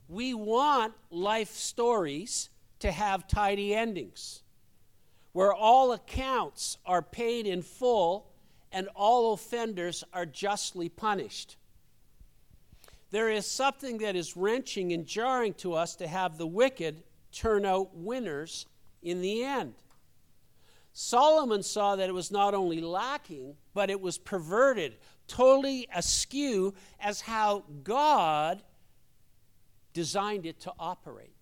We 0.07 0.33
want 0.33 0.93
life 1.11 1.51
stories 1.51 2.49
to 2.79 2.91
have 2.91 3.27
tidy 3.27 3.75
endings, 3.75 4.43
where 5.33 5.53
all 5.53 5.91
accounts 5.91 6.77
are 6.85 7.01
paid 7.01 7.45
in 7.45 7.61
full 7.61 8.31
and 8.71 8.89
all 8.95 9.33
offenders 9.33 10.03
are 10.13 10.25
justly 10.25 10.89
punished. 10.89 11.57
There 13.11 13.29
is 13.29 13.45
something 13.45 13.99
that 13.99 14.15
is 14.15 14.35
wrenching 14.35 14.91
and 14.91 15.05
jarring 15.05 15.53
to 15.55 15.73
us 15.73 15.95
to 15.95 16.07
have 16.07 16.37
the 16.37 16.47
wicked 16.47 17.03
turn 17.31 17.65
out 17.65 17.95
winners 17.95 18.65
in 19.01 19.21
the 19.21 19.43
end. 19.43 19.75
Solomon 20.91 21.63
saw 21.63 21.95
that 21.95 22.09
it 22.09 22.13
was 22.13 22.31
not 22.31 22.53
only 22.53 22.81
lacking, 22.81 23.55
but 23.73 23.89
it 23.89 24.01
was 24.01 24.17
perverted, 24.17 24.95
totally 25.27 25.87
askew 25.93 26.73
as 26.99 27.21
how 27.21 27.63
God 27.83 28.63
designed 29.93 30.45
it 30.45 30.59
to 30.61 30.73
operate. 30.79 31.35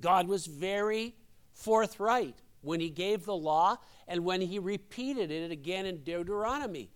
God 0.00 0.28
was 0.28 0.46
very 0.46 1.14
forthright 1.52 2.41
when 2.62 2.80
he 2.80 2.90
gave 2.90 3.24
the 3.24 3.36
law 3.36 3.76
and 4.08 4.24
when 4.24 4.40
he 4.40 4.58
repeated 4.58 5.30
it 5.30 5.50
again 5.50 5.86
in 5.86 5.98
Deuteronomy. 5.98 6.90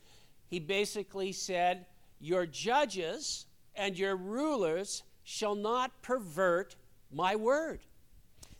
He 0.48 0.58
basically 0.58 1.32
said, 1.32 1.86
Your 2.20 2.46
judges 2.46 3.46
and 3.74 3.98
your 3.98 4.16
rulers 4.16 5.02
shall 5.24 5.54
not 5.54 6.02
pervert 6.02 6.76
my 7.12 7.36
word. 7.36 7.80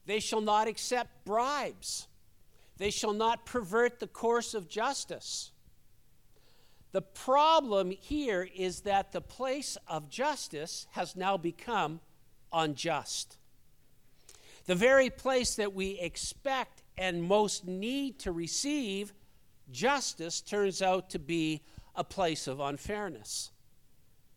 They 0.04 0.20
shall 0.20 0.40
not 0.40 0.68
accept 0.68 1.25
bribes. 1.25 2.06
They 2.76 2.90
shall 2.90 3.12
not 3.12 3.46
pervert 3.46 3.98
the 4.00 4.06
course 4.06 4.54
of 4.54 4.68
justice. 4.68 5.52
The 6.92 7.02
problem 7.02 7.90
here 7.90 8.48
is 8.54 8.80
that 8.80 9.12
the 9.12 9.20
place 9.20 9.76
of 9.86 10.08
justice 10.08 10.86
has 10.92 11.16
now 11.16 11.36
become 11.36 12.00
unjust. 12.52 13.38
The 14.66 14.75
very 14.75 15.10
place 15.10 15.54
that 15.56 15.75
we 15.75 15.98
expect 16.00 16.82
and 16.99 17.23
most 17.23 17.67
need 17.67 18.19
to 18.21 18.33
receive 18.33 19.12
justice 19.71 20.41
turns 20.41 20.83
out 20.83 21.11
to 21.11 21.19
be 21.19 21.62
a 21.95 22.05
place 22.05 22.47
of 22.47 22.61
unfairness. 22.61 23.50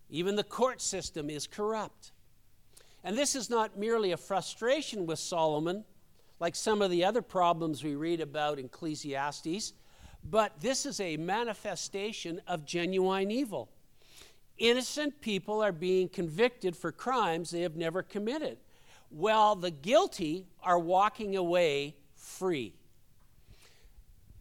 Even 0.10 0.36
the 0.36 0.44
court 0.44 0.82
system 0.82 1.30
is 1.30 1.46
corrupt. 1.46 2.12
And 3.04 3.18
this 3.18 3.36
is 3.36 3.50
not 3.50 3.78
merely 3.78 4.12
a 4.12 4.18
frustration 4.18 5.06
with 5.06 5.20
Solomon, 5.20 5.86
like 6.40 6.56
some 6.56 6.82
of 6.82 6.92
the 6.92 7.06
other 7.06 7.22
problems 7.22 7.84
we 7.84 7.96
read 7.96 8.22
about 8.22 8.60
in 8.60 8.66
Ecclesiastes 8.66 9.74
but 10.24 10.60
this 10.60 10.86
is 10.86 11.00
a 11.00 11.18
manifestation 11.18 12.42
of 12.48 12.66
genuine 12.66 13.32
evil. 13.32 13.70
Innocent 14.58 15.22
people 15.22 15.64
are 15.64 15.72
being 15.72 16.10
convicted 16.10 16.76
for 16.76 16.92
crimes 16.92 17.50
they 17.50 17.62
have 17.62 17.78
never 17.78 18.04
committed, 18.04 18.58
while 19.10 19.56
the 19.56 19.72
guilty 19.72 20.46
are 20.62 20.78
walking 20.78 21.36
away 21.36 21.96
free. 22.30 22.74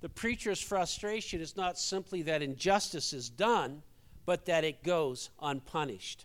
the 0.00 0.08
preacher's 0.08 0.60
frustration 0.60 1.40
is 1.40 1.56
not 1.56 1.78
simply 1.78 2.22
that 2.22 2.42
injustice 2.42 3.12
is 3.12 3.28
done, 3.28 3.82
but 4.24 4.46
that 4.46 4.62
it 4.62 4.84
goes 4.84 5.30
unpunished. 5.42 6.24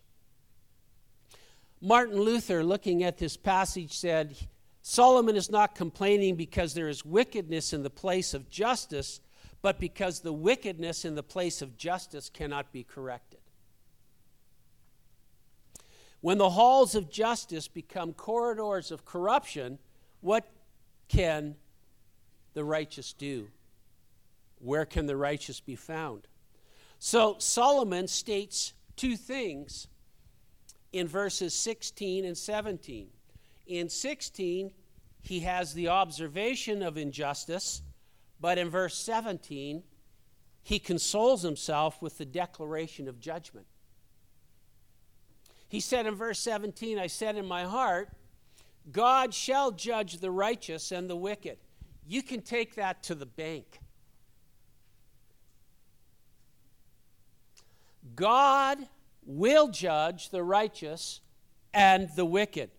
Martin 1.81 2.19
Luther, 2.19 2.63
looking 2.63 3.03
at 3.03 3.17
this 3.17 3.35
passage, 3.35 3.91
said, 3.93 4.35
Solomon 4.83 5.35
is 5.35 5.49
not 5.49 5.75
complaining 5.75 6.35
because 6.35 6.73
there 6.73 6.89
is 6.89 7.03
wickedness 7.03 7.73
in 7.73 7.83
the 7.83 7.89
place 7.89 8.33
of 8.33 8.49
justice, 8.49 9.21
but 9.61 9.79
because 9.79 10.19
the 10.19 10.33
wickedness 10.33 11.03
in 11.03 11.15
the 11.15 11.23
place 11.23 11.61
of 11.61 11.77
justice 11.77 12.29
cannot 12.29 12.71
be 12.71 12.83
corrected. 12.83 13.39
When 16.21 16.37
the 16.37 16.51
halls 16.51 16.95
of 16.95 17.09
justice 17.09 17.67
become 17.67 18.13
corridors 18.13 18.91
of 18.91 19.03
corruption, 19.03 19.79
what 20.21 20.45
can 21.13 21.55
the 22.53 22.63
righteous 22.63 23.13
do? 23.13 23.47
Where 24.59 24.85
can 24.85 25.05
the 25.05 25.17
righteous 25.17 25.59
be 25.59 25.75
found? 25.75 26.27
So 26.99 27.35
Solomon 27.37 28.07
states 28.07 28.73
two 28.95 29.15
things 29.15 29.87
in 30.91 31.07
verses 31.07 31.53
16 31.53 32.25
and 32.25 32.37
17. 32.37 33.07
In 33.67 33.89
16, 33.89 34.71
he 35.21 35.39
has 35.41 35.73
the 35.73 35.87
observation 35.87 36.81
of 36.81 36.97
injustice, 36.97 37.81
but 38.39 38.57
in 38.57 38.69
verse 38.69 38.95
17, 38.95 39.83
he 40.63 40.79
consoles 40.79 41.41
himself 41.41 42.01
with 42.01 42.17
the 42.17 42.25
declaration 42.25 43.07
of 43.07 43.19
judgment. 43.19 43.65
He 45.67 45.79
said 45.79 46.05
in 46.05 46.15
verse 46.15 46.39
17, 46.39 46.99
I 46.99 47.07
said 47.07 47.35
in 47.35 47.45
my 47.45 47.63
heart, 47.63 48.09
God 48.91 49.33
shall 49.33 49.71
judge 49.71 50.19
the 50.19 50.31
righteous 50.31 50.91
and 50.91 51.09
the 51.09 51.15
wicked. 51.15 51.57
You 52.05 52.21
can 52.21 52.41
take 52.41 52.75
that 52.75 53.03
to 53.03 53.15
the 53.15 53.25
bank. 53.25 53.79
God 58.15 58.77
will 59.25 59.69
judge 59.69 60.29
the 60.29 60.43
righteous 60.43 61.21
and 61.73 62.09
the 62.15 62.25
wicked. 62.25 62.69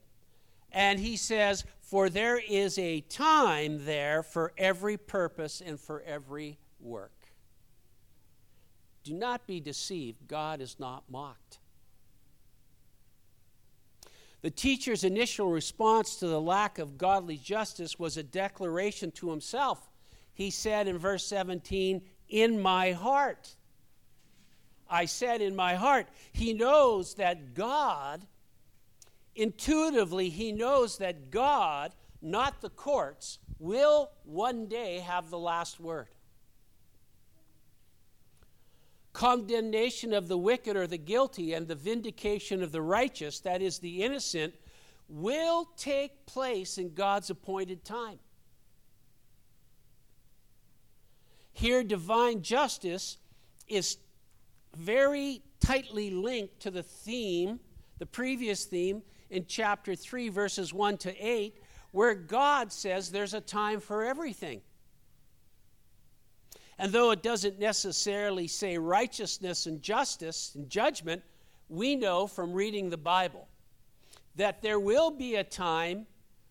And 0.71 0.99
he 0.99 1.17
says, 1.17 1.65
For 1.81 2.11
there 2.11 2.39
is 2.39 2.79
a 2.79 3.01
time 3.03 3.85
there 3.85 4.23
for 4.23 4.53
every 4.59 4.97
purpose 4.97 5.63
and 5.65 5.81
for 5.81 6.03
every 6.03 6.59
work. 6.81 7.13
Do 9.05 9.15
not 9.15 9.47
be 9.47 9.61
deceived. 9.61 10.27
God 10.29 10.61
is 10.61 10.77
not 10.79 11.05
mocked. 11.09 11.59
The 14.45 14.51
teacher's 14.51 15.05
initial 15.05 15.49
response 15.51 16.17
to 16.17 16.27
the 16.27 16.39
lack 16.39 16.79
of 16.79 16.99
godly 16.99 17.39
justice 17.39 17.99
was 17.99 18.19
a 18.19 18.23
declaration 18.23 19.11
to 19.13 19.31
himself. 19.31 19.89
He 20.35 20.51
said 20.51 20.87
in 20.87 20.99
verse 20.99 21.27
17, 21.27 22.03
In 22.29 22.61
my 22.61 22.93
heart 22.93 23.57
I 24.87 25.07
said 25.07 25.41
in 25.41 25.57
my 25.57 25.77
heart. 25.77 26.09
He 26.35 26.53
knows 26.53 27.15
that 27.15 27.55
God, 27.55 28.27
intuitively, 29.35 30.29
he 30.29 30.53
knows 30.53 30.99
that 30.99 31.31
God, 31.31 31.95
not 32.21 32.61
the 32.61 32.69
courts, 32.69 33.39
will 33.59 34.11
one 34.25 34.67
day 34.67 34.99
have 34.99 35.31
the 35.31 35.39
last 35.39 35.81
word. 35.81 36.09
Condemnation 39.15 40.13
of 40.13 40.29
the 40.29 40.37
wicked 40.37 40.77
or 40.77 40.87
the 40.87 40.99
guilty 40.99 41.55
and 41.55 41.67
the 41.67 41.75
vindication 41.75 42.63
of 42.63 42.73
the 42.73 42.83
righteous, 42.83 43.41
that 43.41 43.63
is, 43.63 43.79
the 43.79 44.03
innocent, 44.03 44.53
will 45.09 45.71
take 45.77 46.27
place 46.27 46.79
in 46.79 46.93
God's 46.93 47.31
appointed 47.31 47.85
time. 47.85 48.19
Here, 51.53 51.85
divine 51.85 52.43
justice 52.43 53.19
is 53.69 53.99
very 54.77 55.43
tightly 55.61 56.11
linked 56.11 56.59
to 56.61 56.73
the 56.73 56.83
theme, 56.83 57.61
the 57.99 58.07
previous 58.07 58.65
theme 58.65 59.03
in 59.31 59.47
chapter 59.47 59.95
3, 59.95 60.29
verses 60.29 60.75
1 60.75 60.97
to 60.99 61.17
8, 61.25 61.55
where 61.93 62.17
God 62.17 62.73
says 62.73 63.13
there's 63.13 63.35
a 63.35 63.41
time 63.41 63.79
for 63.79 64.03
everything. 64.05 64.61
And 66.79 66.93
though 66.93 67.11
it 67.13 67.23
doesn't 67.23 67.59
necessarily 67.59 68.49
say 68.49 68.79
righteousness 68.79 69.67
and 69.67 69.81
justice 69.81 70.53
and 70.55 70.69
judgment, 70.69 71.23
we 71.69 71.97
know 71.97 72.27
from 72.27 72.53
reading 72.53 72.91
the 72.91 72.97
Bible 72.97 73.49
that 74.37 74.63
there 74.63 74.81
will 74.81 75.11
be 75.11 75.37
a 75.37 75.45
time 75.45 76.07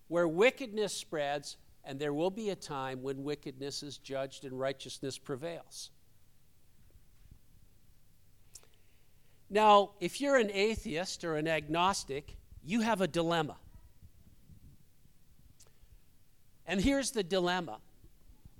where 0.07 0.27
wickedness 0.27 0.93
spreads, 0.93 1.57
and 1.83 1.99
there 1.99 2.13
will 2.13 2.29
be 2.29 2.49
a 2.49 2.55
time 2.55 3.01
when 3.01 3.23
wickedness 3.23 3.83
is 3.83 3.97
judged 3.97 4.45
and 4.45 4.57
righteousness 4.57 5.17
prevails. 5.17 5.89
Now, 9.49 9.91
if 9.99 10.21
you're 10.21 10.38
an 10.38 10.51
atheist 10.51 11.23
or 11.23 11.36
an 11.36 11.47
agnostic, 11.47 12.38
you 12.63 12.81
have 12.81 13.01
a 13.01 13.07
dilemma. 13.07 13.57
And 16.65 16.79
here's 16.79 17.12
the 17.12 17.23
dilemma 17.23 17.79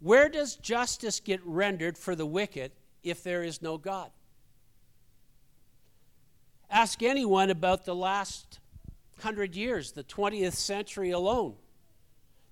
Where 0.04 0.28
does 0.28 0.58
justice 0.58 1.22
get 1.22 1.40
rendered 1.46 1.98
for 1.98 2.14
the 2.14 2.26
wicked 2.26 2.74
if 3.04 3.24
there 3.24 3.42
is 3.42 3.62
no 3.62 3.78
God? 3.78 4.12
Ask 6.70 7.02
anyone 7.02 7.50
about 7.50 7.86
the 7.86 7.96
last 7.96 8.60
hundred 9.22 9.56
years, 9.56 9.94
the 9.94 10.04
20th 10.04 10.56
century 10.56 11.12
alone. 11.12 11.56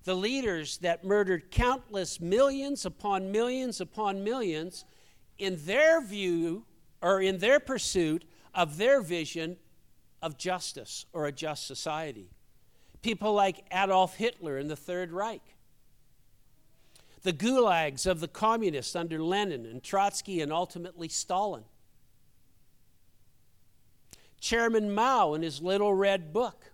The 0.04 0.14
leaders 0.14 0.78
that 0.78 1.04
murdered 1.04 1.50
countless 1.50 2.22
millions 2.22 2.86
upon 2.86 3.30
millions 3.30 3.82
upon 3.82 4.24
millions, 4.24 4.86
in 5.36 5.58
their 5.66 6.00
view 6.00 6.64
or 7.02 7.20
in 7.20 7.36
their 7.36 7.60
pursuit 7.60 8.24
of 8.54 8.78
their 8.78 9.02
vision 9.02 9.58
of 10.22 10.38
justice 10.38 11.04
or 11.12 11.26
a 11.26 11.32
just 11.32 11.66
society. 11.66 12.30
People 13.02 13.34
like 13.34 13.66
Adolf 13.70 14.16
Hitler 14.16 14.56
in 14.56 14.68
the 14.68 14.76
Third 14.76 15.12
Reich. 15.12 15.42
The 17.22 17.32
gulags 17.32 18.06
of 18.06 18.20
the 18.20 18.28
communists 18.28 18.96
under 18.96 19.22
Lenin 19.22 19.64
and 19.66 19.82
Trotsky 19.82 20.40
and 20.40 20.52
ultimately 20.52 21.08
Stalin. 21.08 21.64
Chairman 24.40 24.92
Mao 24.92 25.34
in 25.34 25.42
his 25.42 25.62
Little 25.62 25.94
Red 25.94 26.32
Book. 26.32 26.72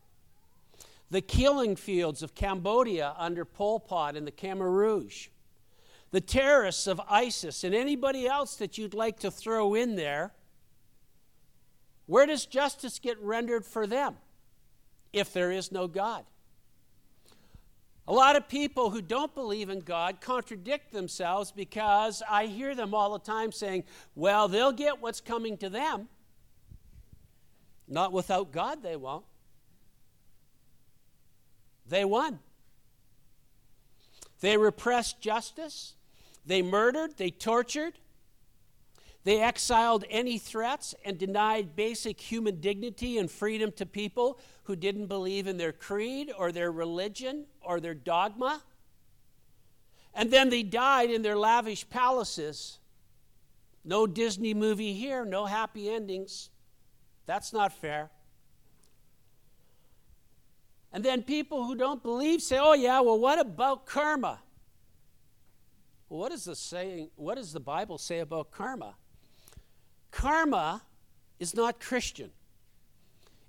The 1.10 1.20
killing 1.20 1.76
fields 1.76 2.22
of 2.22 2.34
Cambodia 2.34 3.14
under 3.18 3.44
Pol 3.44 3.80
Pot 3.80 4.16
and 4.16 4.26
the 4.26 4.32
Khmer 4.32 4.70
Rouge. 4.70 5.28
The 6.10 6.20
terrorists 6.20 6.86
of 6.86 7.00
ISIS 7.08 7.64
and 7.64 7.74
anybody 7.74 8.26
else 8.26 8.56
that 8.56 8.78
you'd 8.78 8.94
like 8.94 9.18
to 9.20 9.30
throw 9.30 9.74
in 9.74 9.96
there 9.96 10.32
where 12.08 12.24
does 12.24 12.46
justice 12.46 12.98
get 12.98 13.20
rendered 13.20 13.66
for 13.66 13.86
them 13.86 14.16
if 15.12 15.30
there 15.32 15.52
is 15.52 15.70
no 15.70 15.86
God? 15.86 16.24
A 18.08 18.12
lot 18.12 18.36
of 18.36 18.48
people 18.48 18.88
who 18.88 19.02
don't 19.02 19.34
believe 19.34 19.68
in 19.68 19.80
God 19.80 20.22
contradict 20.22 20.92
themselves 20.92 21.52
because 21.52 22.22
I 22.28 22.46
hear 22.46 22.74
them 22.74 22.94
all 22.94 23.12
the 23.12 23.18
time 23.18 23.52
saying, 23.52 23.84
well, 24.14 24.48
they'll 24.48 24.72
get 24.72 25.02
what's 25.02 25.20
coming 25.20 25.58
to 25.58 25.68
them. 25.68 26.08
Not 27.86 28.14
without 28.14 28.50
God, 28.50 28.82
they 28.82 28.96
won't. 28.96 29.26
They 31.86 32.06
won. 32.06 32.38
They 34.40 34.56
repressed 34.56 35.20
justice, 35.20 35.94
they 36.46 36.62
murdered, 36.62 37.18
they 37.18 37.30
tortured, 37.30 37.98
they 39.28 39.42
exiled 39.42 40.06
any 40.08 40.38
threats 40.38 40.94
and 41.04 41.18
denied 41.18 41.76
basic 41.76 42.18
human 42.18 42.62
dignity 42.62 43.18
and 43.18 43.30
freedom 43.30 43.70
to 43.72 43.84
people 43.84 44.38
who 44.62 44.74
didn't 44.74 45.08
believe 45.08 45.46
in 45.46 45.58
their 45.58 45.70
creed 45.70 46.32
or 46.38 46.50
their 46.50 46.72
religion 46.72 47.44
or 47.60 47.78
their 47.78 47.92
dogma. 47.92 48.62
And 50.14 50.30
then 50.30 50.48
they 50.48 50.62
died 50.62 51.10
in 51.10 51.20
their 51.20 51.36
lavish 51.36 51.86
palaces. 51.90 52.78
No 53.84 54.06
Disney 54.06 54.54
movie 54.54 54.94
here, 54.94 55.26
no 55.26 55.44
happy 55.44 55.90
endings. 55.90 56.48
That's 57.26 57.52
not 57.52 57.74
fair. 57.74 58.08
And 60.90 61.04
then 61.04 61.22
people 61.22 61.66
who 61.66 61.74
don't 61.74 62.02
believe 62.02 62.40
say, 62.40 62.56
oh, 62.58 62.72
yeah, 62.72 63.00
well, 63.00 63.18
what 63.18 63.38
about 63.38 63.84
karma? 63.84 64.38
Well, 66.08 66.20
what, 66.20 66.32
is 66.32 66.44
the 66.44 66.56
saying, 66.56 67.10
what 67.16 67.34
does 67.34 67.52
the 67.52 67.60
Bible 67.60 67.98
say 67.98 68.20
about 68.20 68.50
karma? 68.50 68.94
Karma 70.10 70.82
is 71.38 71.54
not 71.54 71.80
Christian. 71.80 72.30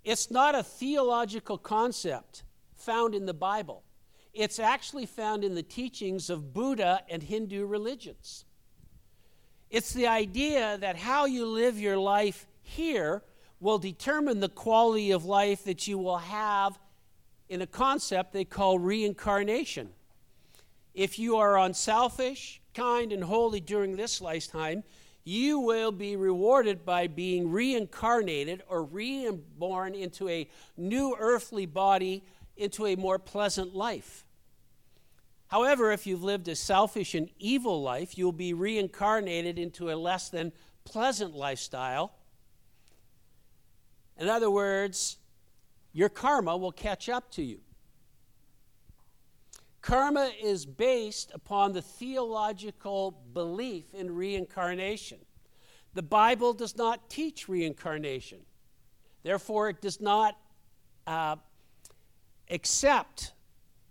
It's 0.04 0.32
not 0.32 0.56
a 0.56 0.64
theological 0.64 1.58
concept 1.58 2.44
found 2.76 3.14
in 3.14 3.26
the 3.26 3.34
Bible. 3.34 3.84
It's 4.34 4.60
actually 4.60 5.06
found 5.06 5.44
in 5.44 5.56
the 5.56 5.64
teachings 5.64 6.30
of 6.30 6.54
Buddha 6.54 7.02
and 7.10 7.24
Hindu 7.24 7.66
religions. 7.66 8.46
It's 9.70 9.94
the 9.94 10.08
idea 10.08 10.78
that 10.78 10.96
how 10.96 11.26
you 11.26 11.46
live 11.46 11.80
your 11.80 11.98
life 11.98 12.48
here 12.62 13.24
will 13.60 13.78
determine 13.78 14.40
the 14.40 14.50
quality 14.50 15.12
of 15.12 15.26
life 15.26 15.64
that 15.66 15.88
you 15.88 15.98
will 15.98 16.18
have 16.18 16.80
in 17.50 17.62
a 17.62 17.68
concept 17.68 18.32
they 18.32 18.46
call 18.46 18.80
reincarnation. 18.80 19.90
If 20.94 21.20
you 21.20 21.38
are 21.38 21.58
unselfish, 21.60 22.62
kind, 22.74 23.12
and 23.12 23.24
holy 23.24 23.60
during 23.60 23.96
this 23.96 24.22
lifetime, 24.22 24.84
you 25.30 25.60
will 25.60 25.92
be 25.92 26.16
rewarded 26.16 26.84
by 26.84 27.06
being 27.06 27.52
reincarnated 27.52 28.64
or 28.68 28.84
reborn 28.84 29.94
into 29.94 30.28
a 30.28 30.50
new 30.76 31.16
earthly 31.20 31.68
body, 31.68 32.24
into 32.58 32.88
a 32.88 32.96
more 32.96 33.20
pleasant 33.20 33.76
life. 33.76 34.26
However, 35.48 35.92
if 35.92 36.08
you've 36.08 36.24
lived 36.24 36.48
a 36.48 36.56
selfish 36.56 37.14
and 37.14 37.30
evil 37.38 37.80
life, 37.82 38.18
you'll 38.18 38.32
be 38.32 38.54
reincarnated 38.54 39.60
into 39.60 39.92
a 39.92 39.96
less 39.96 40.30
than 40.30 40.52
pleasant 40.84 41.36
lifestyle. 41.36 42.12
In 44.18 44.28
other 44.28 44.50
words, 44.50 45.18
your 45.94 46.10
karma 46.10 46.58
will 46.58 46.72
catch 46.72 47.08
up 47.08 47.30
to 47.34 47.44
you. 47.44 47.60
Karma 49.82 50.32
is 50.42 50.66
based 50.66 51.32
upon 51.34 51.74
the 51.74 51.82
theological 51.82 53.12
belief 53.34 53.94
in 53.94 54.14
reincarnation. 54.14 55.20
The 55.94 56.04
Bible 56.04 56.54
does 56.54 56.76
not 56.76 57.10
teach 57.10 57.48
reincarnation. 57.48 58.40
Therefore, 59.24 59.70
it 59.70 59.82
does 59.82 60.02
not 60.02 60.38
uh, 61.08 61.38
accept 62.50 63.34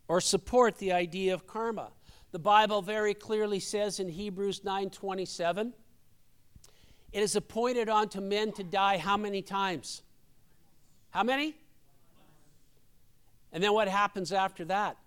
or 0.08 0.20
support 0.20 0.78
the 0.78 0.92
idea 0.92 1.34
of 1.34 1.46
karma. 1.46 1.90
The 2.32 2.38
Bible 2.38 2.82
very 2.82 3.14
clearly 3.14 3.60
says 3.60 4.00
in 4.00 4.08
Hebrews 4.08 4.60
9:27, 4.60 5.72
it 7.12 7.22
is 7.22 7.36
appointed 7.36 7.88
unto 7.88 8.20
men 8.20 8.52
to 8.52 8.62
die 8.62 8.98
how 8.98 9.16
many 9.16 9.40
times? 9.40 10.02
How 11.10 11.22
many? 11.22 11.56
And 13.50 13.62
then 13.62 13.72
what 13.72 13.88
happens 13.88 14.30
after 14.30 14.66
that? 14.66 14.98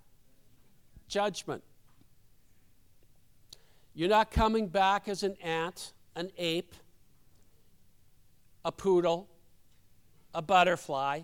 Judgment. 1.11 1.61
You're 3.93 4.09
not 4.09 4.31
coming 4.31 4.67
back 4.67 5.07
as 5.09 5.21
an 5.21 5.35
ant, 5.43 5.91
an 6.15 6.31
ape, 6.37 6.73
a 8.63 8.71
poodle, 8.71 9.27
a 10.33 10.41
butterfly. 10.41 11.23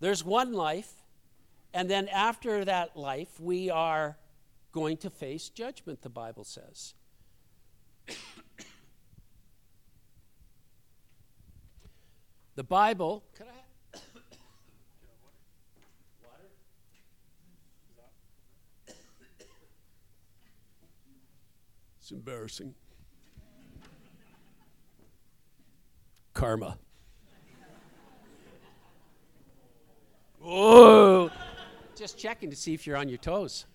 There's 0.00 0.24
one 0.24 0.52
life, 0.52 0.92
and 1.72 1.88
then 1.88 2.08
after 2.08 2.64
that 2.64 2.96
life, 2.96 3.38
we 3.38 3.70
are 3.70 4.18
going 4.72 4.96
to 4.98 5.08
face 5.10 5.48
judgment, 5.48 6.02
the 6.02 6.08
Bible 6.08 6.42
says. 6.42 6.94
the 12.56 12.64
Bible. 12.64 13.22
Could 13.36 13.46
I 22.12 22.14
embarrassing. 22.14 22.74
Karma. 26.34 26.78
Oh, 30.44 31.30
just 31.94 32.18
checking 32.18 32.50
to 32.50 32.56
see 32.56 32.74
if 32.74 32.86
you're 32.86 32.96
on 32.96 33.08
your 33.08 33.18
toes. 33.18 33.66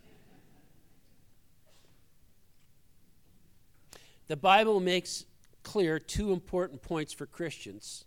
The 4.27 4.35
Bible 4.35 4.79
makes 4.81 5.25
clear 5.63 5.97
two 5.99 6.33
important 6.33 6.81
points 6.81 7.13
for 7.13 7.25
Christians 7.25 8.05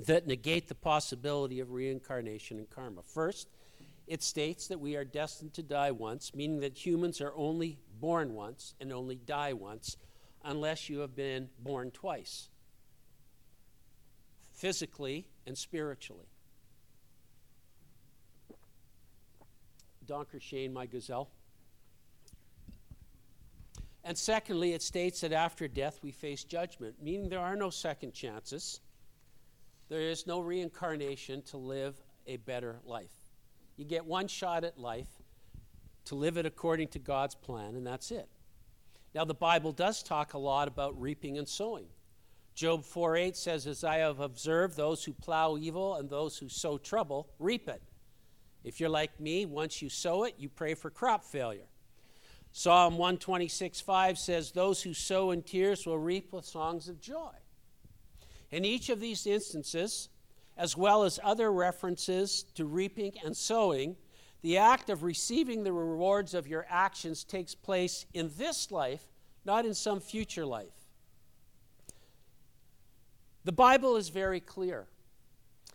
that 0.00 0.26
negate 0.26 0.68
the 0.68 0.74
possibility 0.74 1.60
of 1.60 1.70
reincarnation 1.70 2.58
and 2.58 2.68
karma. 2.68 3.02
First, 3.02 3.48
it 4.06 4.22
states 4.22 4.68
that 4.68 4.78
we 4.78 4.96
are 4.96 5.04
destined 5.04 5.54
to 5.54 5.62
die 5.62 5.90
once, 5.90 6.34
meaning 6.34 6.60
that 6.60 6.76
humans 6.76 7.20
are 7.20 7.32
only 7.34 7.78
born 8.00 8.34
once 8.34 8.74
and 8.80 8.92
only 8.92 9.16
die 9.16 9.52
once 9.52 9.96
unless 10.44 10.88
you 10.88 11.00
have 11.00 11.16
been 11.16 11.48
born 11.58 11.90
twice, 11.90 12.48
physically 14.54 15.26
and 15.46 15.58
spiritually. 15.58 16.28
Donker 20.06 20.40
Shane, 20.40 20.72
my 20.72 20.86
gazelle. 20.86 21.28
And 24.04 24.16
secondly, 24.16 24.72
it 24.72 24.82
states 24.82 25.22
that 25.22 25.32
after 25.32 25.66
death 25.66 25.98
we 26.00 26.12
face 26.12 26.44
judgment, 26.44 26.94
meaning 27.02 27.28
there 27.28 27.40
are 27.40 27.56
no 27.56 27.70
second 27.70 28.12
chances. 28.12 28.80
There 29.88 30.00
is 30.00 30.28
no 30.28 30.38
reincarnation 30.38 31.42
to 31.42 31.56
live 31.56 32.00
a 32.28 32.36
better 32.36 32.78
life. 32.84 33.25
You 33.76 33.84
get 33.84 34.06
one 34.06 34.28
shot 34.28 34.64
at 34.64 34.78
life, 34.78 35.08
to 36.06 36.14
live 36.14 36.36
it 36.36 36.46
according 36.46 36.88
to 36.88 36.98
God's 36.98 37.34
plan, 37.34 37.74
and 37.74 37.86
that's 37.86 38.10
it. 38.10 38.28
Now, 39.14 39.24
the 39.24 39.34
Bible 39.34 39.72
does 39.72 40.02
talk 40.02 40.34
a 40.34 40.38
lot 40.38 40.68
about 40.68 41.00
reaping 41.00 41.38
and 41.38 41.48
sowing. 41.48 41.86
Job 42.54 42.84
4 42.84 43.16
8 43.16 43.36
says, 43.36 43.66
As 43.66 43.84
I 43.84 43.96
have 43.96 44.20
observed, 44.20 44.76
those 44.76 45.04
who 45.04 45.12
plow 45.12 45.56
evil 45.56 45.96
and 45.96 46.08
those 46.08 46.38
who 46.38 46.48
sow 46.48 46.78
trouble 46.78 47.28
reap 47.38 47.68
it. 47.68 47.82
If 48.64 48.80
you're 48.80 48.88
like 48.88 49.20
me, 49.20 49.46
once 49.46 49.82
you 49.82 49.88
sow 49.88 50.24
it, 50.24 50.34
you 50.38 50.48
pray 50.48 50.74
for 50.74 50.90
crop 50.90 51.24
failure. 51.24 51.68
Psalm 52.52 52.96
126 52.96 53.80
5 53.80 54.18
says, 54.18 54.52
Those 54.52 54.82
who 54.82 54.94
sow 54.94 55.30
in 55.30 55.42
tears 55.42 55.86
will 55.86 55.98
reap 55.98 56.32
with 56.32 56.44
songs 56.44 56.88
of 56.88 57.00
joy. 57.00 57.32
In 58.50 58.64
each 58.64 58.88
of 58.88 59.00
these 59.00 59.26
instances, 59.26 60.08
as 60.56 60.76
well 60.76 61.04
as 61.04 61.20
other 61.22 61.52
references 61.52 62.44
to 62.54 62.64
reaping 62.64 63.12
and 63.24 63.36
sowing, 63.36 63.96
the 64.42 64.58
act 64.58 64.90
of 64.90 65.02
receiving 65.02 65.64
the 65.64 65.72
rewards 65.72 66.34
of 66.34 66.46
your 66.46 66.66
actions 66.68 67.24
takes 67.24 67.54
place 67.54 68.06
in 68.14 68.30
this 68.36 68.70
life, 68.70 69.06
not 69.44 69.66
in 69.66 69.74
some 69.74 70.00
future 70.00 70.46
life. 70.46 70.68
The 73.44 73.52
Bible 73.52 73.96
is 73.96 74.08
very 74.08 74.40
clear. 74.40 74.86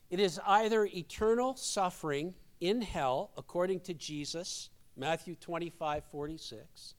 It 0.10 0.20
is 0.20 0.40
either 0.46 0.86
eternal 0.86 1.56
suffering 1.56 2.34
in 2.60 2.82
hell, 2.82 3.32
according 3.38 3.80
to 3.82 3.94
Jesus, 3.94 4.70
Matthew 4.98 5.36
25, 5.36 6.04
46, 6.12 6.96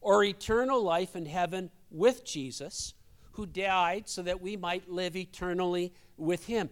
or 0.00 0.24
eternal 0.24 0.82
life 0.82 1.14
in 1.14 1.26
heaven 1.26 1.70
with 1.90 2.24
Jesus, 2.24 2.94
who 3.32 3.46
died 3.46 4.08
so 4.08 4.22
that 4.22 4.42
we 4.42 4.56
might 4.56 4.90
live 4.90 5.16
eternally 5.16 5.92
with 6.16 6.46
him. 6.46 6.68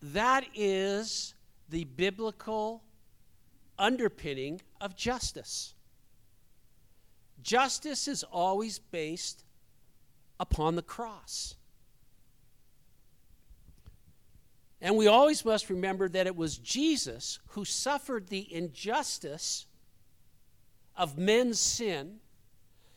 That 0.00 0.44
is 0.54 1.34
the 1.68 1.84
biblical 1.84 2.82
underpinning 3.78 4.60
of 4.80 4.96
justice. 4.96 5.74
Justice 7.42 8.06
is 8.06 8.22
always 8.24 8.78
based 8.78 9.44
upon 10.38 10.76
the 10.76 10.82
cross. 10.82 11.56
And 14.80 14.96
we 14.96 15.06
always 15.06 15.44
must 15.44 15.70
remember 15.70 16.08
that 16.08 16.26
it 16.26 16.36
was 16.36 16.58
Jesus 16.58 17.38
who 17.48 17.64
suffered 17.64 18.28
the 18.28 18.52
injustice 18.52 19.66
of 20.96 21.16
men's 21.16 21.60
sin. 21.60 22.18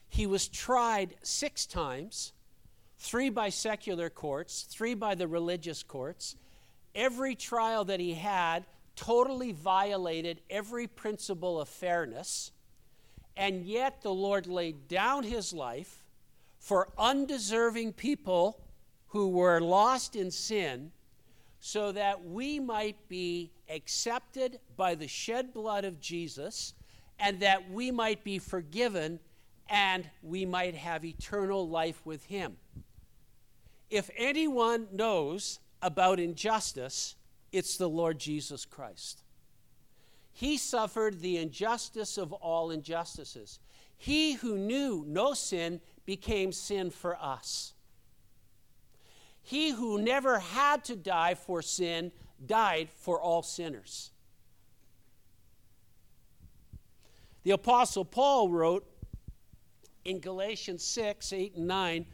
He 0.10 0.26
was 0.26 0.48
tried 0.48 1.16
six 1.22 1.68
times 1.68 2.34
three 2.98 3.30
by 3.30 3.50
secular 3.50 4.10
courts, 4.10 4.64
three 4.64 4.96
by 4.96 5.14
the 5.14 5.28
religious 5.28 5.84
courts. 5.84 6.36
Every 6.96 7.36
trial 7.36 7.86
that 7.86 8.00
he 8.00 8.14
had 8.14 8.66
totally 8.96 9.52
violated 9.52 10.42
every 10.50 10.88
principle 10.88 11.60
of 11.60 11.68
fairness, 11.68 12.52
and 13.36 13.66
yet 13.66 14.02
the 14.02 14.14
Lord 14.14 14.48
laid 14.48 14.88
down 14.88 15.24
his 15.24 15.54
life 15.54 16.06
for 16.58 16.88
undeserving 16.98 17.94
people 17.94 18.62
who 19.08 19.30
were 19.30 19.60
lost 19.60 20.16
in 20.16 20.32
sin 20.32 20.92
so 21.60 21.92
that 21.92 22.24
we 22.24 22.60
might 22.60 23.08
be 23.10 23.52
accepted 23.70 24.60
by 24.78 24.96
the 24.96 25.08
shed 25.08 25.54
blood 25.54 25.84
of 25.84 26.00
Jesus 26.00 26.74
and 27.20 27.40
that 27.40 27.70
we 27.72 27.92
might 27.92 28.24
be 28.24 28.40
forgiven 28.40 29.20
and 29.70 30.10
we 30.22 30.46
might 30.46 30.76
have 30.76 31.04
eternal 31.04 31.68
life 31.68 32.06
with 32.06 32.24
him. 32.26 32.56
If 33.90 34.10
anyone 34.18 34.88
knows 34.92 35.60
about 35.86 36.20
injustice, 36.20 37.16
it's 37.52 37.78
the 37.78 37.88
Lord 37.88 38.20
Jesus 38.20 38.66
Christ. 38.66 39.22
He 40.34 40.58
suffered 40.58 41.22
the 41.22 41.38
injustice 41.38 42.18
of 42.18 42.34
all 42.34 42.72
injustices. 42.72 43.60
He 43.96 44.34
who 44.34 44.58
knew 44.58 45.06
no 45.08 45.34
sin 45.34 45.80
became 46.06 46.52
sin 46.52 46.90
for 46.90 47.16
us. 47.22 47.74
He 49.42 49.70
who 49.70 50.02
never 50.02 50.40
had 50.40 50.84
to 50.86 50.96
die 50.96 51.36
for 51.36 51.62
sin 51.62 52.12
died 52.44 52.90
for 52.90 53.22
all 53.22 53.44
sinners. 53.44 54.10
The 57.44 57.52
Apostle 57.52 58.06
Paul 58.06 58.50
wrote 58.50 58.88
in 60.04 60.20
Galatians 60.20 60.84
6 60.84 61.32
8 61.32 61.56
and 61.58 61.68
9 61.68 62.06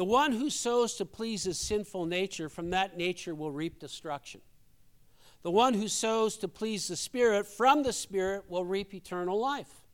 The 0.00 0.06
one 0.06 0.32
who 0.32 0.48
sows 0.48 0.94
to 0.94 1.04
please 1.04 1.44
his 1.44 1.58
sinful 1.58 2.06
nature, 2.06 2.48
from 2.48 2.70
that 2.70 2.96
nature 2.96 3.34
will 3.34 3.52
reap 3.52 3.78
destruction. 3.78 4.40
The 5.42 5.50
one 5.50 5.74
who 5.74 5.88
sows 5.88 6.38
to 6.38 6.48
please 6.48 6.88
the 6.88 6.96
Spirit 6.96 7.46
from 7.46 7.82
the 7.82 7.92
Spirit 7.92 8.44
will 8.48 8.64
reap 8.64 8.94
eternal 8.94 9.38
life. 9.38 9.84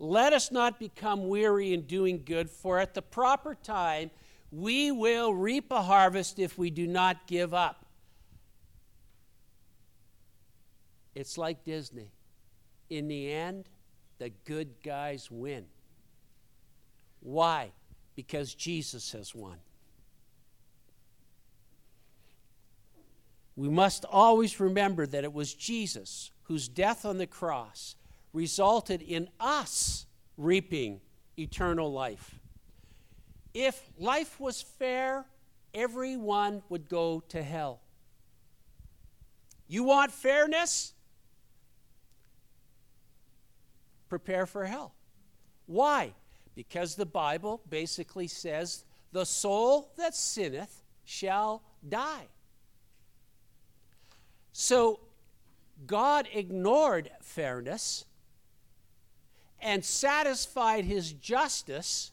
Let 0.00 0.32
us 0.32 0.50
not 0.50 0.80
become 0.80 1.28
weary 1.28 1.72
in 1.72 1.82
doing 1.82 2.22
good, 2.24 2.50
for 2.50 2.80
at 2.80 2.94
the 2.94 3.02
proper 3.02 3.54
time 3.54 4.10
we 4.50 4.90
will 4.90 5.32
reap 5.32 5.70
a 5.70 5.82
harvest 5.82 6.40
if 6.40 6.58
we 6.58 6.68
do 6.68 6.88
not 6.88 7.28
give 7.28 7.54
up. 7.54 7.86
It's 11.14 11.38
like 11.38 11.62
Disney. 11.62 12.10
In 12.90 13.06
the 13.06 13.30
end, 13.30 13.68
the 14.18 14.30
good 14.44 14.82
guys 14.82 15.30
win. 15.30 15.66
Why? 17.20 17.70
Because 18.16 18.54
Jesus 18.54 19.12
has 19.12 19.34
won. 19.34 19.58
We 23.54 23.68
must 23.68 24.04
always 24.04 24.58
remember 24.58 25.06
that 25.06 25.24
it 25.24 25.32
was 25.32 25.54
Jesus 25.54 26.30
whose 26.44 26.68
death 26.68 27.04
on 27.04 27.18
the 27.18 27.26
cross 27.26 27.94
resulted 28.32 29.00
in 29.00 29.28
us 29.40 30.06
reaping 30.36 31.00
eternal 31.38 31.90
life. 31.92 32.38
If 33.54 33.82
life 33.98 34.38
was 34.38 34.60
fair, 34.60 35.24
everyone 35.72 36.62
would 36.68 36.88
go 36.88 37.22
to 37.28 37.42
hell. 37.42 37.80
You 39.68 39.84
want 39.84 40.12
fairness? 40.12 40.92
Prepare 44.08 44.46
for 44.46 44.64
hell. 44.66 44.94
Why? 45.64 46.12
Because 46.56 46.96
the 46.96 47.06
Bible 47.06 47.60
basically 47.68 48.26
says, 48.26 48.84
The 49.12 49.26
soul 49.26 49.92
that 49.96 50.16
sinneth 50.16 50.82
shall 51.04 51.62
die. 51.88 52.26
So 54.52 55.00
God 55.86 56.26
ignored 56.32 57.10
fairness 57.20 58.06
and 59.60 59.84
satisfied 59.84 60.84
his 60.84 61.12
justice 61.12 62.12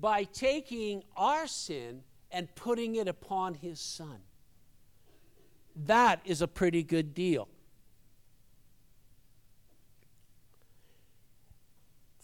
by 0.00 0.24
taking 0.24 1.02
our 1.16 1.46
sin 1.46 2.02
and 2.30 2.52
putting 2.54 2.94
it 2.94 3.08
upon 3.08 3.54
his 3.54 3.78
son. 3.78 4.20
That 5.76 6.20
is 6.24 6.40
a 6.40 6.48
pretty 6.48 6.82
good 6.82 7.14
deal. 7.14 7.48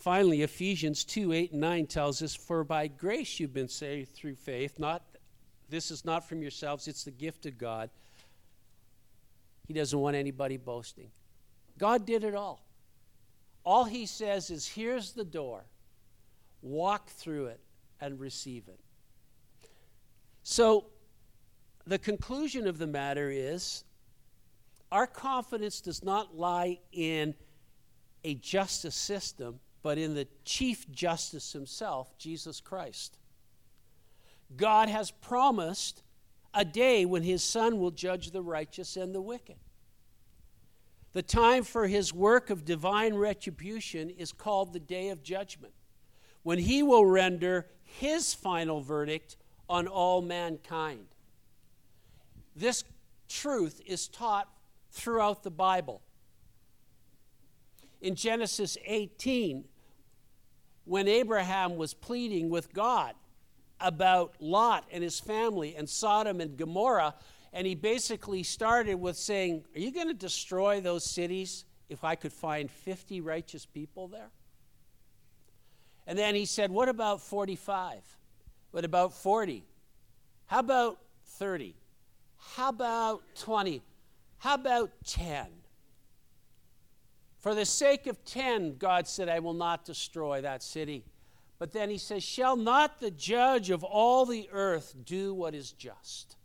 Finally, 0.06 0.42
Ephesians 0.42 1.02
2 1.02 1.32
8 1.32 1.50
and 1.50 1.60
9 1.60 1.86
tells 1.88 2.22
us, 2.22 2.32
For 2.32 2.62
by 2.62 2.86
grace 2.86 3.40
you've 3.40 3.52
been 3.52 3.68
saved 3.68 4.14
through 4.14 4.36
faith, 4.36 4.78
not 4.78 5.02
this 5.68 5.90
is 5.90 6.04
not 6.04 6.28
from 6.28 6.42
yourselves, 6.42 6.86
it's 6.86 7.02
the 7.02 7.10
gift 7.10 7.44
of 7.44 7.58
God 7.58 7.90
he 9.66 9.74
doesn't 9.74 9.98
want 9.98 10.14
anybody 10.14 10.58
boasting. 10.58 11.10
God 11.76 12.06
did 12.06 12.22
it 12.22 12.36
all. 12.36 12.64
All 13.64 13.82
he 13.82 14.06
says 14.06 14.48
is, 14.48 14.68
here's 14.68 15.10
the 15.10 15.24
door, 15.24 15.64
walk 16.62 17.08
through 17.08 17.46
it 17.46 17.58
and 18.00 18.20
receive 18.20 18.68
it. 18.68 18.78
So, 20.44 20.84
the 21.84 21.98
conclusion 21.98 22.68
of 22.68 22.78
the 22.78 22.86
matter 22.86 23.28
is 23.28 23.82
our 24.92 25.08
confidence 25.08 25.80
does 25.80 26.04
not 26.04 26.38
lie 26.38 26.78
in 26.92 27.34
a 28.22 28.34
justice 28.34 28.94
system, 28.94 29.58
but 29.86 29.98
in 29.98 30.14
the 30.14 30.26
Chief 30.44 30.90
Justice 30.90 31.52
himself, 31.52 32.18
Jesus 32.18 32.60
Christ. 32.60 33.18
God 34.56 34.88
has 34.88 35.12
promised 35.12 36.02
a 36.52 36.64
day 36.64 37.04
when 37.04 37.22
his 37.22 37.44
son 37.44 37.78
will 37.78 37.92
judge 37.92 38.32
the 38.32 38.42
righteous 38.42 38.96
and 38.96 39.14
the 39.14 39.20
wicked. 39.20 39.54
The 41.12 41.22
time 41.22 41.62
for 41.62 41.86
his 41.86 42.12
work 42.12 42.50
of 42.50 42.64
divine 42.64 43.14
retribution 43.14 44.10
is 44.10 44.32
called 44.32 44.72
the 44.72 44.80
day 44.80 45.10
of 45.10 45.22
judgment, 45.22 45.72
when 46.42 46.58
he 46.58 46.82
will 46.82 47.06
render 47.06 47.68
his 47.84 48.34
final 48.34 48.80
verdict 48.80 49.36
on 49.68 49.86
all 49.86 50.20
mankind. 50.20 51.06
This 52.56 52.82
truth 53.28 53.80
is 53.86 54.08
taught 54.08 54.48
throughout 54.90 55.44
the 55.44 55.52
Bible. 55.52 56.02
In 58.00 58.16
Genesis 58.16 58.76
18, 58.84 59.66
when 60.86 61.08
Abraham 61.08 61.76
was 61.76 61.92
pleading 61.92 62.48
with 62.48 62.72
God 62.72 63.14
about 63.80 64.34
Lot 64.40 64.84
and 64.90 65.02
his 65.04 65.20
family 65.20 65.76
and 65.76 65.86
Sodom 65.88 66.40
and 66.40 66.56
Gomorrah. 66.56 67.14
And 67.52 67.66
he 67.66 67.74
basically 67.74 68.42
started 68.42 68.94
with 68.94 69.16
saying, 69.16 69.64
Are 69.74 69.80
you 69.80 69.92
going 69.92 70.08
to 70.08 70.14
destroy 70.14 70.80
those 70.80 71.04
cities 71.04 71.64
if 71.88 72.04
I 72.04 72.14
could 72.14 72.32
find 72.32 72.70
50 72.70 73.20
righteous 73.20 73.66
people 73.66 74.08
there? 74.08 74.30
And 76.06 76.16
then 76.18 76.34
he 76.34 76.44
said, 76.44 76.70
What 76.70 76.88
about 76.88 77.20
45? 77.20 77.98
What 78.70 78.84
about 78.84 79.12
40? 79.12 79.64
How 80.46 80.60
about 80.60 80.98
30? 81.24 81.74
How 82.54 82.68
about 82.68 83.22
20? 83.34 83.82
How 84.38 84.54
about 84.54 84.90
10? 85.06 85.46
For 87.38 87.54
the 87.54 87.64
sake 87.64 88.06
of 88.06 88.24
10, 88.24 88.76
God 88.78 89.06
said, 89.06 89.28
I 89.28 89.38
will 89.38 89.54
not 89.54 89.84
destroy 89.84 90.40
that 90.40 90.62
city. 90.62 91.04
But 91.58 91.72
then 91.72 91.90
he 91.90 91.98
says, 91.98 92.22
Shall 92.22 92.56
not 92.56 93.00
the 93.00 93.10
judge 93.10 93.70
of 93.70 93.82
all 93.84 94.26
the 94.26 94.48
earth 94.52 94.94
do 95.04 95.32
what 95.32 95.54
is 95.54 95.72
just? 95.72 96.36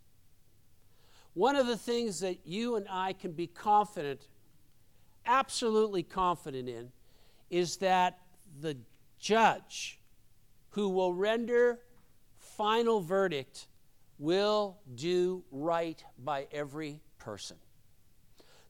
One 1.34 1.56
of 1.56 1.66
the 1.66 1.76
things 1.76 2.20
that 2.20 2.46
you 2.46 2.76
and 2.76 2.86
I 2.90 3.14
can 3.14 3.32
be 3.32 3.46
confident, 3.46 4.28
absolutely 5.26 6.02
confident 6.02 6.68
in, 6.68 6.92
is 7.50 7.78
that 7.78 8.18
the 8.60 8.76
judge 9.18 9.98
who 10.70 10.88
will 10.88 11.12
render 11.12 11.80
final 12.38 13.00
verdict 13.00 13.66
will 14.18 14.78
do 14.94 15.42
right 15.50 16.02
by 16.18 16.46
every 16.52 17.00
person. 17.18 17.56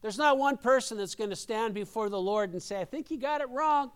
There's 0.03 0.19
not 0.19 0.37
one 0.37 0.57
person 0.57 0.99
that's 0.99 1.15
going 1.15 1.31
to 1.31 1.37
stand 1.37 1.75
before 1.75 2.11
the 2.11 2.21
Lord 2.21 2.53
and 2.53 2.61
say, 2.63 2.81
I 2.81 2.85
think 2.85 3.11
you 3.11 3.19
got 3.19 3.41
it 3.41 3.49
wrong. 3.49 3.93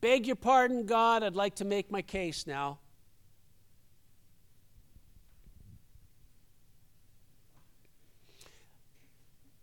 Beg 0.00 0.26
your 0.26 0.36
pardon, 0.36 0.84
God, 0.84 1.22
I'd 1.22 1.36
like 1.36 1.54
to 1.56 1.64
make 1.64 1.90
my 1.90 2.02
case 2.02 2.46
now. 2.46 2.80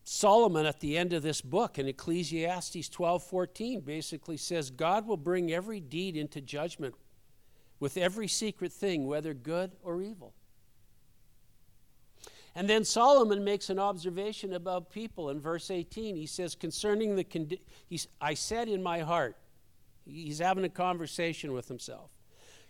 Solomon 0.06 0.65
at 0.65 0.80
the 0.80 0.97
end 0.97 1.12
of 1.12 1.21
this 1.21 1.41
book 1.41 1.78
in 1.78 1.88
Ecclesiastes 1.88 2.88
12:14 2.88 3.84
basically 3.84 4.38
says 4.38 4.69
God 4.69 5.06
will 5.06 5.17
bring 5.17 5.52
every 5.52 5.82
deed 5.82 6.15
into 6.15 6.39
judgment 6.39 6.95
with 7.80 7.97
every 7.97 8.30
secret 8.30 8.71
thing 8.71 9.06
whether 9.06 9.34
good 9.34 9.71
or 9.84 10.02
evil. 10.02 10.34
And 12.56 12.70
then 12.70 12.84
Solomon 12.84 13.44
makes 13.44 13.70
an 13.70 13.80
observation 13.80 14.54
about 14.54 14.92
people 14.92 15.30
in 15.32 15.39
verse 15.39 15.72
18. 15.72 16.16
He 16.16 16.28
says 16.28 16.54
concerning 16.54 17.16
the 17.16 17.24
condi- 17.24 17.60
I 18.22 18.34
said 18.36 18.70
in 18.70 18.84
my 18.84 19.00
heart 19.00 19.38
He's 20.06 20.39
having 20.39 20.66
a 20.66 20.70
conversation 20.70 21.54
with 21.54 21.68
himself. 21.68 22.12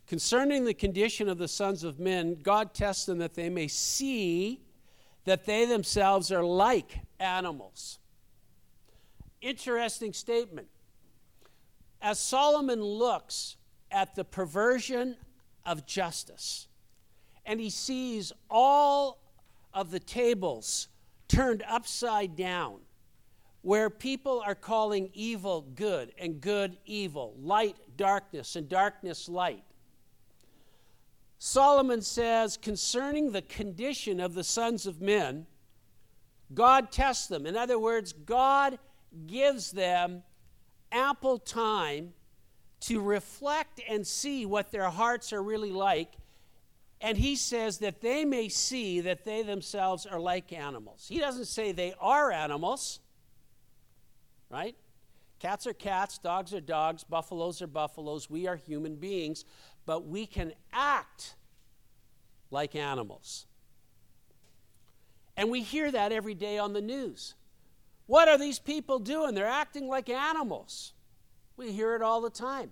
Concerning 0.05 0.65
the 0.65 0.73
condition 0.73 1.29
of 1.29 1.37
the 1.37 1.47
sons 1.47 1.83
of 1.83 1.99
men, 1.99 2.37
God 2.41 2.73
tests 2.73 3.05
them 3.05 3.19
that 3.19 3.33
they 3.33 3.49
may 3.49 3.67
see 3.67 4.61
that 5.25 5.45
they 5.45 5.65
themselves 5.65 6.31
are 6.31 6.43
like 6.43 6.99
animals. 7.19 7.99
Interesting 9.41 10.13
statement. 10.13 10.67
As 12.01 12.19
Solomon 12.19 12.83
looks 12.83 13.55
at 13.89 14.15
the 14.15 14.25
perversion 14.25 15.15
of 15.65 15.85
justice, 15.85 16.67
and 17.45 17.59
he 17.59 17.69
sees 17.69 18.33
all 18.49 19.22
of 19.73 19.91
the 19.91 19.99
tables 19.99 20.87
turned 21.27 21.63
upside 21.67 22.35
down, 22.35 22.79
where 23.61 23.89
people 23.89 24.43
are 24.45 24.55
calling 24.55 25.09
evil 25.13 25.61
good 25.75 26.13
and 26.17 26.41
good 26.41 26.77
evil, 26.85 27.35
light 27.39 27.77
darkness 27.97 28.55
and 28.55 28.67
darkness 28.69 29.27
light. 29.29 29.63
Solomon 31.39 32.01
says 32.01 32.55
concerning 32.55 33.31
the 33.31 33.41
condition 33.41 34.19
of 34.19 34.33
the 34.33 34.43
sons 34.43 34.85
of 34.85 35.01
men, 35.01 35.45
God 36.53 36.91
tests 36.91 37.27
them. 37.27 37.45
In 37.45 37.57
other 37.57 37.79
words, 37.79 38.13
God 38.13 38.79
gives 39.27 39.71
them 39.71 40.23
ample 40.91 41.39
time 41.39 42.13
to 42.81 43.01
reflect 43.01 43.81
and 43.89 44.05
see 44.05 44.45
what 44.45 44.71
their 44.71 44.89
hearts 44.89 45.33
are 45.33 45.41
really 45.41 45.71
like. 45.71 46.13
And 47.03 47.17
he 47.17 47.35
says 47.35 47.79
that 47.79 47.99
they 47.99 48.23
may 48.23 48.47
see 48.47 49.01
that 49.01 49.25
they 49.25 49.43
themselves 49.43 50.05
are 50.05 50.21
like 50.21 50.53
animals. 50.53 51.05
He 51.09 51.19
doesn't 51.19 51.47
say 51.47 51.73
they 51.73 51.93
are 51.99 52.31
animals, 52.31 53.01
right? 54.49 54.73
Cats 55.37 55.67
are 55.67 55.73
cats, 55.73 56.17
dogs 56.17 56.53
are 56.53 56.61
dogs, 56.61 57.03
buffaloes 57.03 57.61
are 57.61 57.67
buffaloes. 57.67 58.29
We 58.29 58.47
are 58.47 58.55
human 58.55 58.95
beings, 58.95 59.43
but 59.85 60.07
we 60.07 60.25
can 60.25 60.53
act 60.71 61.35
like 62.49 62.73
animals. 62.73 63.47
And 65.35 65.51
we 65.51 65.61
hear 65.61 65.91
that 65.91 66.13
every 66.13 66.35
day 66.35 66.57
on 66.57 66.71
the 66.71 66.81
news. 66.81 67.35
What 68.05 68.29
are 68.29 68.37
these 68.37 68.59
people 68.59 68.99
doing? 68.99 69.35
They're 69.35 69.45
acting 69.45 69.89
like 69.89 70.07
animals. 70.07 70.93
We 71.57 71.73
hear 71.73 71.95
it 71.95 72.01
all 72.01 72.21
the 72.21 72.29
time. 72.29 72.71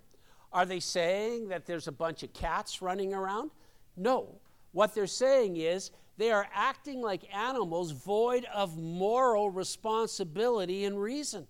Are 0.54 0.65
they 0.65 0.80
saying 0.80 1.50
that 1.50 1.65
there's 1.65 1.89
a 1.89 1.91
bunch 1.91 2.24
of 2.24 2.32
cats 2.32 2.82
running 2.82 3.13
around? 3.13 3.52
No. 3.95 4.39
What 4.71 4.95
they're 4.95 5.08
saying 5.08 5.58
is 5.58 5.91
they 6.17 6.32
are 6.32 6.47
acting 6.54 7.01
like 7.01 7.34
animals 7.34 7.91
void 7.91 8.45
of 8.54 8.77
moral 8.77 9.49
responsibility 9.49 10.86
and 10.86 11.01
reason. 11.01 11.47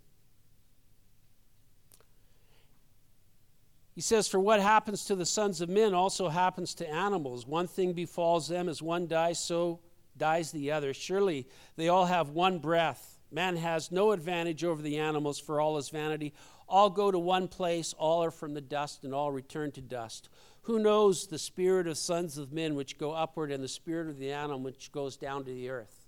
He 3.93 4.01
says, 4.01 4.27
For 4.27 4.39
what 4.39 4.61
happens 4.61 5.05
to 5.05 5.15
the 5.15 5.25
sons 5.25 5.61
of 5.61 5.69
men 5.69 5.93
also 5.93 6.29
happens 6.29 6.73
to 6.75 6.89
animals. 6.89 7.45
One 7.45 7.67
thing 7.67 7.93
befalls 7.93 8.47
them 8.47 8.69
as 8.69 8.81
one 8.81 9.07
dies, 9.07 9.39
so 9.39 9.79
dies 10.17 10.51
the 10.51 10.71
other. 10.71 10.93
Surely 10.93 11.47
they 11.75 11.89
all 11.89 12.05
have 12.05 12.29
one 12.29 12.59
breath. 12.59 13.10
Man 13.31 13.55
has 13.55 13.91
no 13.91 14.11
advantage 14.11 14.63
over 14.63 14.81
the 14.81 14.97
animals 14.97 15.39
for 15.39 15.61
all 15.61 15.77
his 15.77 15.89
vanity. 15.89 16.33
All 16.67 16.89
go 16.89 17.11
to 17.11 17.19
one 17.19 17.47
place, 17.47 17.93
all 17.97 18.23
are 18.23 18.31
from 18.31 18.53
the 18.53 18.61
dust, 18.61 19.03
and 19.03 19.13
all 19.13 19.31
return 19.31 19.71
to 19.71 19.81
dust. 19.81 20.29
Who 20.63 20.79
knows 20.79 21.27
the 21.27 21.39
spirit 21.39 21.87
of 21.87 21.97
sons 21.97 22.37
of 22.37 22.51
men 22.51 22.75
which 22.75 22.97
go 22.97 23.11
upward, 23.11 23.51
and 23.51 23.63
the 23.63 23.67
spirit 23.67 24.09
of 24.09 24.17
the 24.17 24.31
animal 24.31 24.59
which 24.59 24.91
goes 24.91 25.17
down 25.17 25.45
to 25.45 25.51
the 25.51 25.69
earth? 25.69 26.01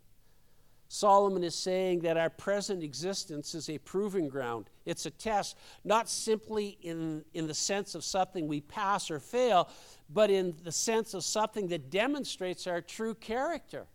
Solomon 0.90 1.44
is 1.44 1.56
saying 1.56 2.02
that 2.02 2.18
our 2.18 2.30
present 2.30 2.84
existence 2.84 3.56
is 3.56 3.68
a 3.68 3.80
proving 3.80 4.28
ground. 4.28 4.70
It's 4.86 5.08
a 5.08 5.10
test, 5.10 5.58
not 5.84 6.08
simply 6.08 6.78
in, 6.84 7.26
in 7.34 7.48
the 7.48 7.54
sense 7.56 7.96
of 7.96 8.04
something 8.04 8.48
we 8.48 8.62
pass 8.62 9.10
or 9.10 9.20
fail, 9.20 9.70
but 10.08 10.30
in 10.30 10.54
the 10.64 10.72
sense 10.72 11.16
of 11.16 11.24
something 11.24 11.70
that 11.70 11.90
demonstrates 11.90 12.68
our 12.68 12.80
true 12.80 13.16
character. 13.16 13.88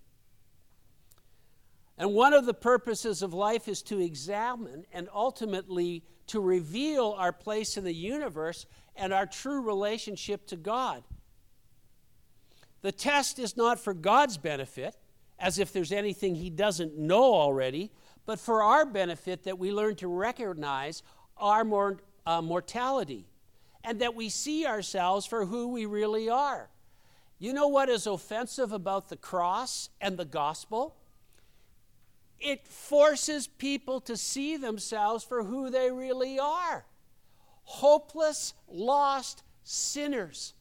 And 1.98 2.14
one 2.14 2.32
of 2.32 2.46
the 2.46 2.54
purposes 2.54 3.22
of 3.22 3.34
life 3.34 3.66
is 3.66 3.82
to 3.82 3.98
examine 4.00 4.86
and 4.92 5.08
ultimately 5.12 6.04
to 6.28 6.40
reveal 6.40 7.14
our 7.18 7.32
place 7.32 7.76
in 7.76 7.82
the 7.82 7.94
universe 7.94 8.66
and 8.94 9.12
our 9.12 9.26
true 9.26 9.60
relationship 9.60 10.46
to 10.46 10.56
God. 10.56 11.02
The 12.82 12.92
test 12.92 13.40
is 13.40 13.56
not 13.56 13.80
for 13.80 13.92
God's 13.92 14.38
benefit 14.38 14.94
as 15.40 15.58
if 15.58 15.72
there's 15.72 15.92
anything 15.92 16.36
he 16.36 16.50
doesn't 16.50 16.96
know 16.96 17.34
already, 17.34 17.90
but 18.26 18.38
for 18.38 18.62
our 18.62 18.86
benefit 18.86 19.44
that 19.44 19.58
we 19.58 19.72
learn 19.72 19.96
to 19.96 20.08
recognize 20.08 21.02
our 21.36 21.64
mor- 21.64 21.98
uh, 22.26 22.42
mortality 22.42 23.26
and 23.82 24.00
that 24.00 24.14
we 24.14 24.28
see 24.28 24.66
ourselves 24.66 25.26
for 25.26 25.46
who 25.46 25.68
we 25.68 25.86
really 25.86 26.28
are. 26.28 26.68
You 27.38 27.52
know 27.52 27.68
what 27.68 27.88
is 27.88 28.06
offensive 28.06 28.72
about 28.72 29.08
the 29.08 29.16
cross 29.16 29.90
and 30.00 30.16
the 30.16 30.24
gospel? 30.24 30.96
It 32.40 32.66
forces 32.66 33.46
people 33.46 34.00
to 34.02 34.16
see 34.16 34.56
themselves 34.56 35.24
for 35.24 35.44
who 35.44 35.70
they 35.70 35.90
really 35.90 36.38
are 36.38 36.84
hopeless, 37.68 38.54
lost 38.66 39.42
sinners 39.62 40.54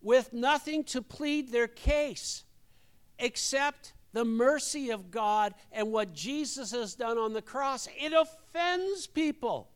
with 0.00 0.32
nothing 0.32 0.82
to 0.82 1.02
plead 1.02 1.52
their 1.52 1.68
case 1.68 2.44
except 3.18 3.92
the 4.14 4.24
mercy 4.24 4.88
of 4.88 5.10
God 5.10 5.54
and 5.70 5.92
what 5.92 6.14
Jesus 6.14 6.70
has 6.70 6.94
done 6.94 7.18
on 7.18 7.34
the 7.34 7.42
cross. 7.42 7.86
It 8.00 8.14
offends 8.14 9.06
people. 9.06 9.68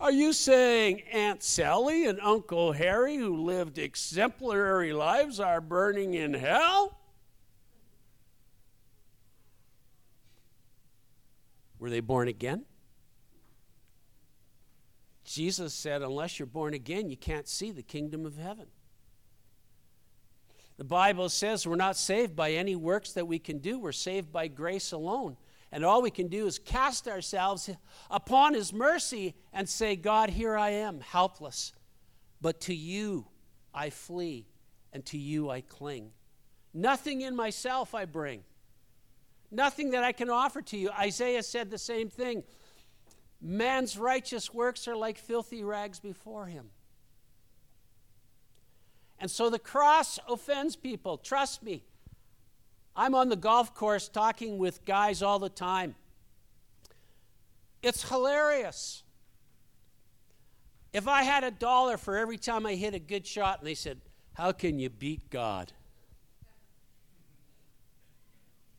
Are 0.00 0.10
you 0.10 0.32
saying 0.32 1.02
Aunt 1.12 1.40
Sally 1.42 2.06
and 2.06 2.20
Uncle 2.20 2.72
Harry, 2.72 3.16
who 3.16 3.44
lived 3.44 3.78
exemplary 3.78 4.92
lives, 4.92 5.38
are 5.38 5.60
burning 5.60 6.14
in 6.14 6.34
hell? 6.34 6.98
Were 11.84 11.90
they 11.90 12.00
born 12.00 12.28
again? 12.28 12.64
Jesus 15.22 15.74
said, 15.74 16.00
unless 16.00 16.38
you're 16.38 16.46
born 16.46 16.72
again, 16.72 17.10
you 17.10 17.16
can't 17.18 17.46
see 17.46 17.72
the 17.72 17.82
kingdom 17.82 18.24
of 18.24 18.38
heaven. 18.38 18.68
The 20.78 20.84
Bible 20.84 21.28
says 21.28 21.66
we're 21.66 21.76
not 21.76 21.98
saved 21.98 22.34
by 22.34 22.52
any 22.52 22.74
works 22.74 23.12
that 23.12 23.28
we 23.28 23.38
can 23.38 23.58
do, 23.58 23.78
we're 23.78 23.92
saved 23.92 24.32
by 24.32 24.48
grace 24.48 24.92
alone. 24.92 25.36
And 25.70 25.84
all 25.84 26.00
we 26.00 26.10
can 26.10 26.28
do 26.28 26.46
is 26.46 26.58
cast 26.58 27.06
ourselves 27.06 27.68
upon 28.10 28.54
His 28.54 28.72
mercy 28.72 29.34
and 29.52 29.68
say, 29.68 29.94
God, 29.94 30.30
here 30.30 30.56
I 30.56 30.70
am, 30.70 31.00
helpless. 31.00 31.74
But 32.40 32.62
to 32.62 32.74
you 32.74 33.26
I 33.74 33.90
flee, 33.90 34.46
and 34.90 35.04
to 35.04 35.18
you 35.18 35.50
I 35.50 35.60
cling. 35.60 36.12
Nothing 36.72 37.20
in 37.20 37.36
myself 37.36 37.94
I 37.94 38.06
bring, 38.06 38.42
nothing 39.54 39.90
that 39.90 40.04
I 40.04 40.12
can 40.12 40.30
offer 40.30 40.62
to 40.62 40.76
you. 40.76 40.90
Isaiah 40.90 41.42
said 41.42 41.70
the 41.70 41.78
same 41.78 42.08
thing. 42.08 42.42
Man's 43.40 43.98
righteous 43.98 44.52
works 44.52 44.88
are 44.88 44.96
like 44.96 45.18
filthy 45.18 45.64
rags 45.64 46.00
before 46.00 46.46
him. 46.46 46.70
And 49.18 49.30
so 49.30 49.50
the 49.50 49.58
cross 49.58 50.18
offends 50.28 50.76
people. 50.76 51.18
Trust 51.18 51.62
me. 51.62 51.84
I'm 52.96 53.14
on 53.14 53.28
the 53.28 53.36
golf 53.36 53.74
course 53.74 54.08
talking 54.08 54.58
with 54.58 54.84
guys 54.84 55.22
all 55.22 55.38
the 55.38 55.48
time. 55.48 55.94
It's 57.82 58.08
hilarious. 58.08 59.02
If 60.92 61.08
I 61.08 61.22
had 61.22 61.42
a 61.42 61.50
dollar 61.50 61.96
for 61.96 62.16
every 62.16 62.38
time 62.38 62.66
I 62.66 62.76
hit 62.76 62.94
a 62.94 62.98
good 62.98 63.26
shot 63.26 63.58
and 63.58 63.66
they 63.66 63.74
said, 63.74 64.00
How 64.34 64.52
can 64.52 64.78
you 64.78 64.88
beat 64.88 65.28
God? 65.28 65.72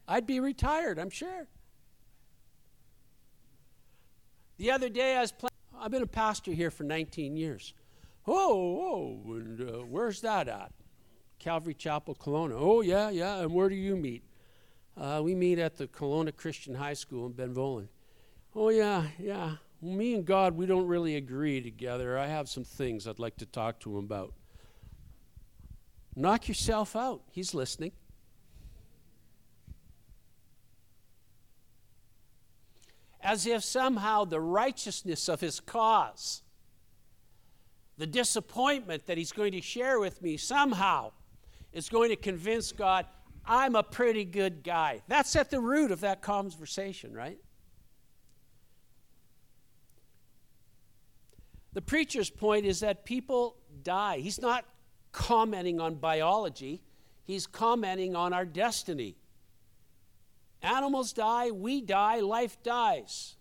I'd 0.08 0.28
be 0.28 0.40
retired, 0.40 1.00
I'm 1.00 1.10
sure. 1.10 1.48
The 4.58 4.72
other 4.72 4.90
day 4.90 5.18
I 5.18 5.22
was 5.22 5.32
playing, 5.32 5.52
I've 5.78 5.92
been 5.92 6.04
a 6.04 6.08
pastor 6.08 6.52
here 6.52 6.72
for 6.72 6.84
19 6.84 7.36
years. 7.36 7.74
Oh, 8.28 9.22
oh, 9.28 9.34
and 9.34 9.62
uh, 9.62 9.74
where's 9.80 10.22
that 10.22 10.48
at? 10.48 10.72
Calvary 11.40 11.74
Chapel, 11.74 12.16
Kelowna. 12.16 12.56
Oh, 12.56 12.82
yeah, 12.82 13.10
yeah. 13.10 13.42
And 13.42 13.54
where 13.54 13.70
do 13.70 13.76
you 13.76 13.96
meet? 13.96 14.24
Uh, 14.98 15.22
we 15.24 15.36
meet 15.36 15.60
at 15.60 15.76
the 15.76 15.88
Kelowna 15.88 16.36
Christian 16.36 16.74
High 16.74 16.94
School 16.94 17.26
in 17.28 17.34
Benvoulin. 17.34 17.88
Oh, 18.56 18.70
yeah, 18.70 19.04
yeah. 19.20 19.58
Well, 19.82 19.94
me 19.96 20.16
and 20.16 20.26
God, 20.26 20.56
we 20.56 20.66
don't 20.66 20.88
really 20.88 21.18
agree 21.18 21.62
together. 21.62 22.18
I 22.18 22.28
have 22.28 22.48
some 22.48 22.64
things 22.64 23.06
I'd 23.06 23.20
like 23.20 23.36
to 23.38 23.46
talk 23.46 23.80
to 23.82 23.98
him 23.98 24.06
about. 24.06 24.34
Knock 26.16 26.48
yourself 26.48 26.96
out. 26.96 27.22
He's 27.30 27.54
listening. 27.54 27.92
As 33.26 33.46
if 33.46 33.64
somehow 33.64 34.24
the 34.24 34.40
righteousness 34.40 35.28
of 35.28 35.42
his 35.42 35.60
cause 35.60 36.44
the 37.98 38.08
disappointment 38.08 39.06
that 39.06 39.18
he's 39.18 39.32
going 39.32 39.54
to 39.54 39.62
share 39.62 40.00
with 40.00 40.22
me 40.22 40.38
somehow 40.38 41.12
is 41.72 41.90
going 41.90 42.10
to 42.10 42.16
convince 42.16 42.72
God 42.72 43.06
I'm 43.48 43.76
a 43.76 43.84
pretty 43.84 44.26
good 44.26 44.64
guy. 44.64 45.04
That's 45.08 45.36
at 45.36 45.52
the 45.52 45.60
root 45.60 45.92
of 45.92 46.02
that 46.02 46.22
conversation, 46.24 47.14
right? 47.14 47.38
The 51.74 51.82
preacher's 51.82 52.32
point 52.32 52.66
is 52.66 52.80
that 52.80 53.06
people 53.06 53.58
die. 53.84 54.18
He's 54.18 54.42
not 54.42 54.66
commenting 55.12 55.80
on 55.80 55.96
biology, 55.96 56.82
he's 57.24 57.46
commenting 57.46 58.16
on 58.16 58.34
our 58.34 58.46
destiny. 58.46 59.16
Animals 60.66 61.14
die, 61.14 61.52
we 61.52 61.80
die, 61.80 62.22
life 62.22 62.58
dies. 62.64 63.36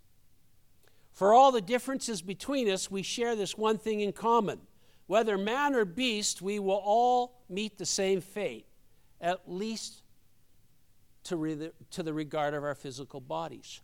For 1.13 1.33
all 1.33 1.53
the 1.53 1.63
differences 1.63 2.21
between 2.21 2.69
us, 2.69 2.91
we 2.91 3.03
share 3.03 3.35
this 3.35 3.57
one 3.57 3.79
thing 3.79 4.01
in 4.01 4.13
common. 4.13 4.61
Whether 5.07 5.39
man 5.39 5.75
or 5.75 5.85
beast, 5.85 6.43
we 6.43 6.59
will 6.59 6.83
all 6.85 7.41
meet 7.49 7.79
the 7.79 7.87
same 7.87 8.21
fate, 8.21 8.67
at 9.21 9.41
least 9.47 10.03
to, 11.25 11.37
re- 11.37 11.71
to 11.93 12.03
the 12.03 12.13
regard 12.13 12.53
of 12.53 12.63
our 12.63 12.75
physical 12.75 13.21
bodies. 13.21 13.81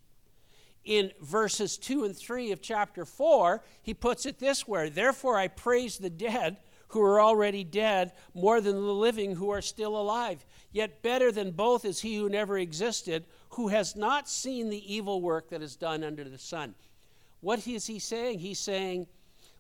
In 0.85 1.13
verses 1.21 1.79
2 1.79 2.05
and 2.05 2.17
3 2.17 2.53
of 2.53 2.61
chapter 2.61 3.05
4, 3.05 3.63
he 3.83 3.95
puts 3.95 4.27
it 4.27 4.39
this 4.39 4.69
way 4.69 4.91
Therefore, 4.91 5.39
I 5.39 5.49
praise 5.49 5.99
the 5.99 6.11
dead 6.11 6.59
who 6.89 7.03
are 7.03 7.21
already 7.21 7.65
dead 7.65 8.13
more 8.35 8.61
than 8.61 8.75
the 8.75 8.81
living 8.81 9.37
who 9.37 9.51
are 9.51 9.63
still 9.63 9.97
alive. 9.97 10.45
Yet 10.73 11.03
better 11.03 11.33
than 11.33 11.51
both 11.51 11.85
is 11.85 12.01
he 12.01 12.17
who 12.17 12.29
never 12.29 12.57
existed, 12.57 13.25
who 13.51 13.69
has 13.69 13.97
not 13.97 14.29
seen 14.29 14.71
the 14.71 14.95
evil 14.95 15.21
work 15.21 15.51
that 15.51 15.63
is 15.63 15.77
done 15.77 16.05
under 16.05 16.25
the 16.25 16.39
sun. 16.39 16.75
What 17.41 17.67
is 17.67 17.87
he 17.87 17.99
saying? 17.99 18.39
He's 18.39 18.61
saying, 18.61 19.07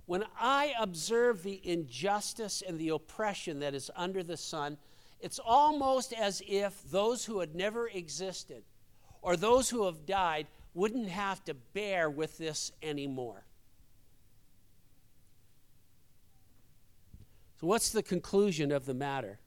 when 0.06 0.24
I 0.38 0.74
observe 0.78 1.42
the 1.42 1.60
injustice 1.64 2.62
and 2.66 2.78
the 2.78 2.90
oppression 2.90 3.60
that 3.60 3.74
is 3.74 3.90
under 3.96 4.22
the 4.22 4.36
sun, 4.36 4.78
it's 5.20 5.38
almost 5.38 6.12
as 6.12 6.42
if 6.46 6.82
those 6.90 7.24
who 7.24 7.40
had 7.40 7.54
never 7.54 7.88
existed 7.88 8.62
or 9.22 9.36
those 9.36 9.70
who 9.70 9.86
have 9.86 10.06
died 10.06 10.46
wouldn't 10.74 11.08
have 11.08 11.44
to 11.44 11.54
bear 11.54 12.08
with 12.08 12.38
this 12.38 12.72
anymore. 12.82 13.44
So, 17.60 17.66
what's 17.66 17.90
the 17.90 18.02
conclusion 18.02 18.72
of 18.72 18.86
the 18.86 18.94
matter? 18.94 19.38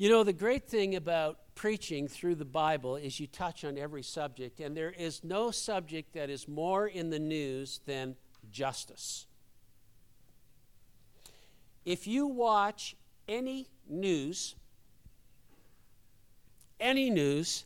You 0.00 0.08
know, 0.08 0.22
the 0.22 0.32
great 0.32 0.68
thing 0.68 0.94
about 0.94 1.40
preaching 1.56 2.06
through 2.06 2.36
the 2.36 2.44
Bible 2.44 2.94
is 2.94 3.18
you 3.18 3.26
touch 3.26 3.64
on 3.64 3.76
every 3.76 4.04
subject, 4.04 4.60
and 4.60 4.76
there 4.76 4.92
is 4.92 5.24
no 5.24 5.50
subject 5.50 6.12
that 6.14 6.30
is 6.30 6.46
more 6.46 6.86
in 6.86 7.10
the 7.10 7.18
news 7.18 7.80
than 7.84 8.14
justice. 8.52 9.26
If 11.84 12.06
you 12.06 12.28
watch 12.28 12.94
any 13.26 13.70
news, 13.88 14.54
any 16.78 17.10
news, 17.10 17.64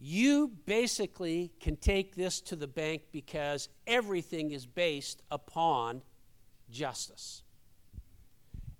you 0.00 0.50
basically 0.66 1.52
can 1.60 1.76
take 1.76 2.16
this 2.16 2.40
to 2.40 2.56
the 2.56 2.66
bank 2.66 3.02
because 3.12 3.68
everything 3.86 4.50
is 4.50 4.66
based 4.66 5.22
upon 5.30 6.02
justice. 6.72 7.44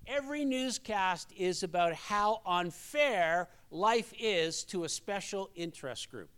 Every 0.07 0.45
newscast 0.45 1.31
is 1.35 1.63
about 1.63 1.93
how 1.93 2.41
unfair 2.45 3.49
life 3.71 4.13
is 4.19 4.63
to 4.65 4.83
a 4.83 4.89
special 4.89 5.49
interest 5.55 6.11
group. 6.11 6.29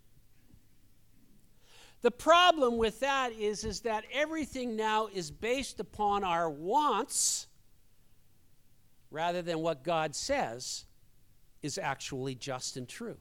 The 2.00 2.10
problem 2.10 2.78
with 2.78 3.00
that 3.00 3.32
is, 3.32 3.64
is 3.64 3.80
that 3.80 4.04
everything 4.12 4.76
now 4.76 5.08
is 5.08 5.30
based 5.30 5.80
upon 5.80 6.24
our 6.24 6.48
wants 6.48 7.48
rather 9.10 9.42
than 9.42 9.60
what 9.60 9.82
God 9.82 10.14
says 10.14 10.84
is 11.62 11.76
actually 11.76 12.34
just 12.34 12.76
and 12.76 12.88
true. 12.88 13.16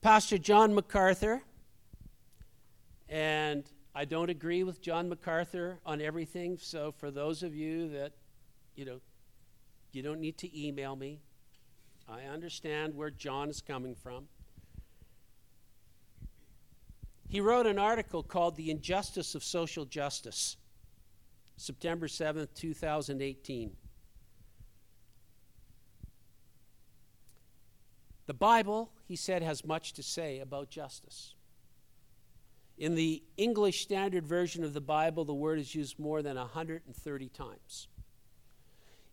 Pastor 0.00 0.36
John 0.36 0.74
MacArthur, 0.74 1.42
and 3.08 3.64
I 3.94 4.04
don't 4.04 4.28
agree 4.28 4.64
with 4.64 4.80
John 4.80 5.08
MacArthur 5.08 5.78
on 5.86 6.00
everything, 6.00 6.58
so 6.58 6.90
for 6.90 7.12
those 7.12 7.44
of 7.44 7.54
you 7.54 7.88
that, 7.90 8.12
you 8.74 8.84
know, 8.84 9.00
you 9.92 10.02
don't 10.02 10.20
need 10.20 10.36
to 10.38 10.66
email 10.66 10.96
me. 10.96 11.20
I 12.08 12.22
understand 12.22 12.94
where 12.94 13.10
John 13.10 13.48
is 13.48 13.60
coming 13.60 13.94
from. 13.94 14.26
He 17.28 17.40
wrote 17.40 17.66
an 17.66 17.78
article 17.78 18.22
called 18.22 18.56
The 18.56 18.70
Injustice 18.70 19.34
of 19.36 19.44
Social 19.44 19.84
Justice, 19.84 20.56
September 21.56 22.08
7th, 22.08 22.48
2018. 22.54 23.76
The 28.26 28.34
Bible, 28.34 28.90
he 29.06 29.16
said, 29.16 29.42
has 29.42 29.64
much 29.64 29.92
to 29.92 30.02
say 30.02 30.40
about 30.40 30.70
justice. 30.70 31.33
In 32.76 32.94
the 32.94 33.22
English 33.36 33.82
Standard 33.82 34.26
Version 34.26 34.64
of 34.64 34.74
the 34.74 34.80
Bible, 34.80 35.24
the 35.24 35.34
word 35.34 35.58
is 35.58 35.74
used 35.74 35.98
more 35.98 36.22
than 36.22 36.36
130 36.36 37.28
times. 37.28 37.88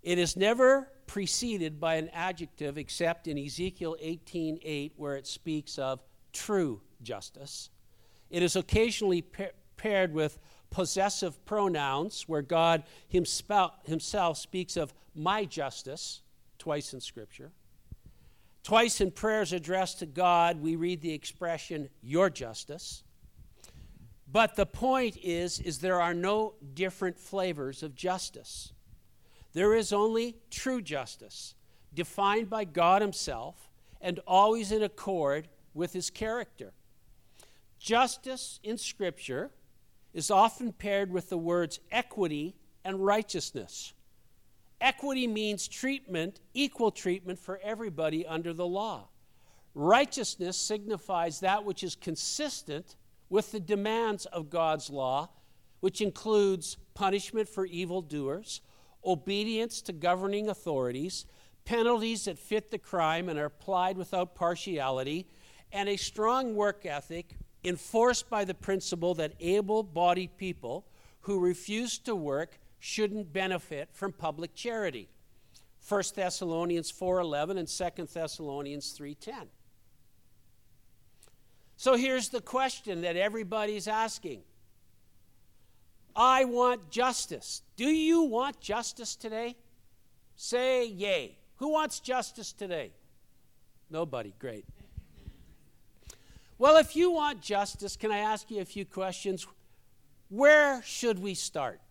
It 0.02 0.18
is 0.18 0.36
never 0.36 0.92
preceded 1.06 1.80
by 1.80 1.96
an 1.96 2.10
adjective 2.10 2.78
except 2.78 3.28
in 3.28 3.38
Ezekiel 3.38 3.96
18:8 4.00 4.94
where 4.96 5.16
it 5.16 5.28
speaks 5.28 5.78
of 5.78 6.02
true 6.34 6.82
justice. 7.04 7.70
It 8.32 8.42
is 8.42 8.56
occasionally 8.56 9.22
pa- 9.22 9.52
paired 9.78 10.14
with 10.14 10.40
possessive 10.72 11.44
pronouns 11.46 12.28
where 12.28 12.42
God 12.42 12.84
himself 13.10 14.38
speaks 14.38 14.78
of 14.78 14.94
my 15.14 15.46
justice 15.46 16.22
twice 16.58 16.94
in 16.94 17.02
scripture. 17.02 17.52
Twice 18.64 19.02
in 19.02 19.12
prayers 19.12 19.54
addressed 19.54 20.00
to 20.00 20.06
God, 20.06 20.62
we 20.62 20.76
read 20.76 21.02
the 21.02 21.14
expression, 21.14 21.90
your 22.02 22.30
justice. 22.30 23.04
But 24.32 24.56
the 24.56 24.66
point 24.66 25.18
is, 25.22 25.60
is 25.60 25.80
there 25.80 26.00
are 26.02 26.14
no 26.14 26.54
different 26.74 27.20
flavors 27.20 27.84
of 27.84 27.96
justice. 27.96 28.72
There 29.54 29.76
is 29.76 29.92
only 29.92 30.38
true 30.50 30.82
justice, 30.82 31.56
defined 31.94 32.50
by 32.50 32.64
God 32.64 33.02
Himself 33.02 33.70
and 34.00 34.20
always 34.26 34.72
in 34.72 34.84
accord 34.84 35.50
with 35.74 35.92
His 35.92 36.10
character. 36.10 36.72
Justice 37.78 38.60
in 38.64 38.78
Scripture 38.78 39.52
is 40.14 40.32
often 40.32 40.72
paired 40.72 41.12
with 41.12 41.30
the 41.30 41.38
words 41.38 41.80
equity 41.92 42.56
and 42.86 43.04
righteousness. 43.04 43.94
Equity 44.80 45.28
means 45.28 45.68
treatment, 45.68 46.40
equal 46.54 46.92
treatment 46.92 47.38
for 47.38 47.60
everybody 47.62 48.26
under 48.26 48.54
the 48.54 48.66
law. 48.66 49.10
Righteousness 49.76 50.58
signifies 50.58 51.42
that 51.42 51.66
which 51.66 51.84
is 51.84 51.96
consistent 51.96 52.96
with 53.32 53.54
the 53.54 53.60
demands 53.62 54.26
of 54.28 54.50
God's 54.50 54.90
law, 54.90 55.30
which 55.80 56.02
includes 56.02 56.76
punishment 56.94 57.48
for 57.48 57.66
evildoers, 57.66 58.60
obedience 59.06 59.82
to 59.82 59.94
governing 59.94 60.50
authorities, 60.50 61.26
penalties 61.64 62.26
that 62.26 62.38
fit 62.38 62.72
the 62.72 62.78
crime 62.78 63.30
and 63.30 63.40
are 63.40 63.46
applied 63.46 63.98
without 63.98 64.36
partiality, 64.36 65.26
and 65.72 65.88
a 65.88 65.96
strong 65.96 66.56
work 66.56 66.86
ethic 66.86 67.38
enforced 67.64 68.30
by 68.30 68.44
the 68.44 68.54
principle 68.54 69.16
that 69.16 69.34
able 69.40 69.82
bodied 69.82 70.36
people 70.36 70.86
who 71.22 71.40
refuse 71.40 71.98
to 71.98 72.14
work 72.14 72.60
shouldn't 72.80 73.32
benefit 73.32 73.88
from 73.94 74.12
public 74.12 74.54
charity. 74.54 75.08
1 75.88 76.04
Thessalonians 76.16 76.92
4:11 76.92 77.58
and 77.58 77.70
2 77.70 78.08
Thessalonians 78.08 78.92
3:10. 78.92 79.48
So 81.82 81.96
here's 81.96 82.30
the 82.30 82.42
question 82.42 83.02
that 83.02 83.18
everybody's 83.18 83.88
asking. 83.88 84.44
I 86.16 86.46
want 86.46 86.92
justice. 86.92 87.64
Do 87.76 87.86
you 87.86 88.22
want 88.22 88.60
justice 88.60 89.16
today? 89.16 89.56
Say 90.36 90.86
yay. 90.86 91.40
Who 91.56 91.70
wants 91.70 92.00
justice 92.00 92.54
today? 92.54 92.92
Nobody. 93.90 94.32
Great. 94.38 94.64
Well, 96.60 96.78
if 96.78 96.96
you 96.96 97.10
want 97.10 97.42
justice, 97.42 97.96
can 97.98 98.12
I 98.12 98.20
ask 98.20 98.52
you 98.52 98.62
a 98.62 98.66
few 98.66 98.86
questions? 98.86 99.48
Where 100.30 100.84
should 100.84 101.18
we 101.18 101.34
start? 101.34 101.82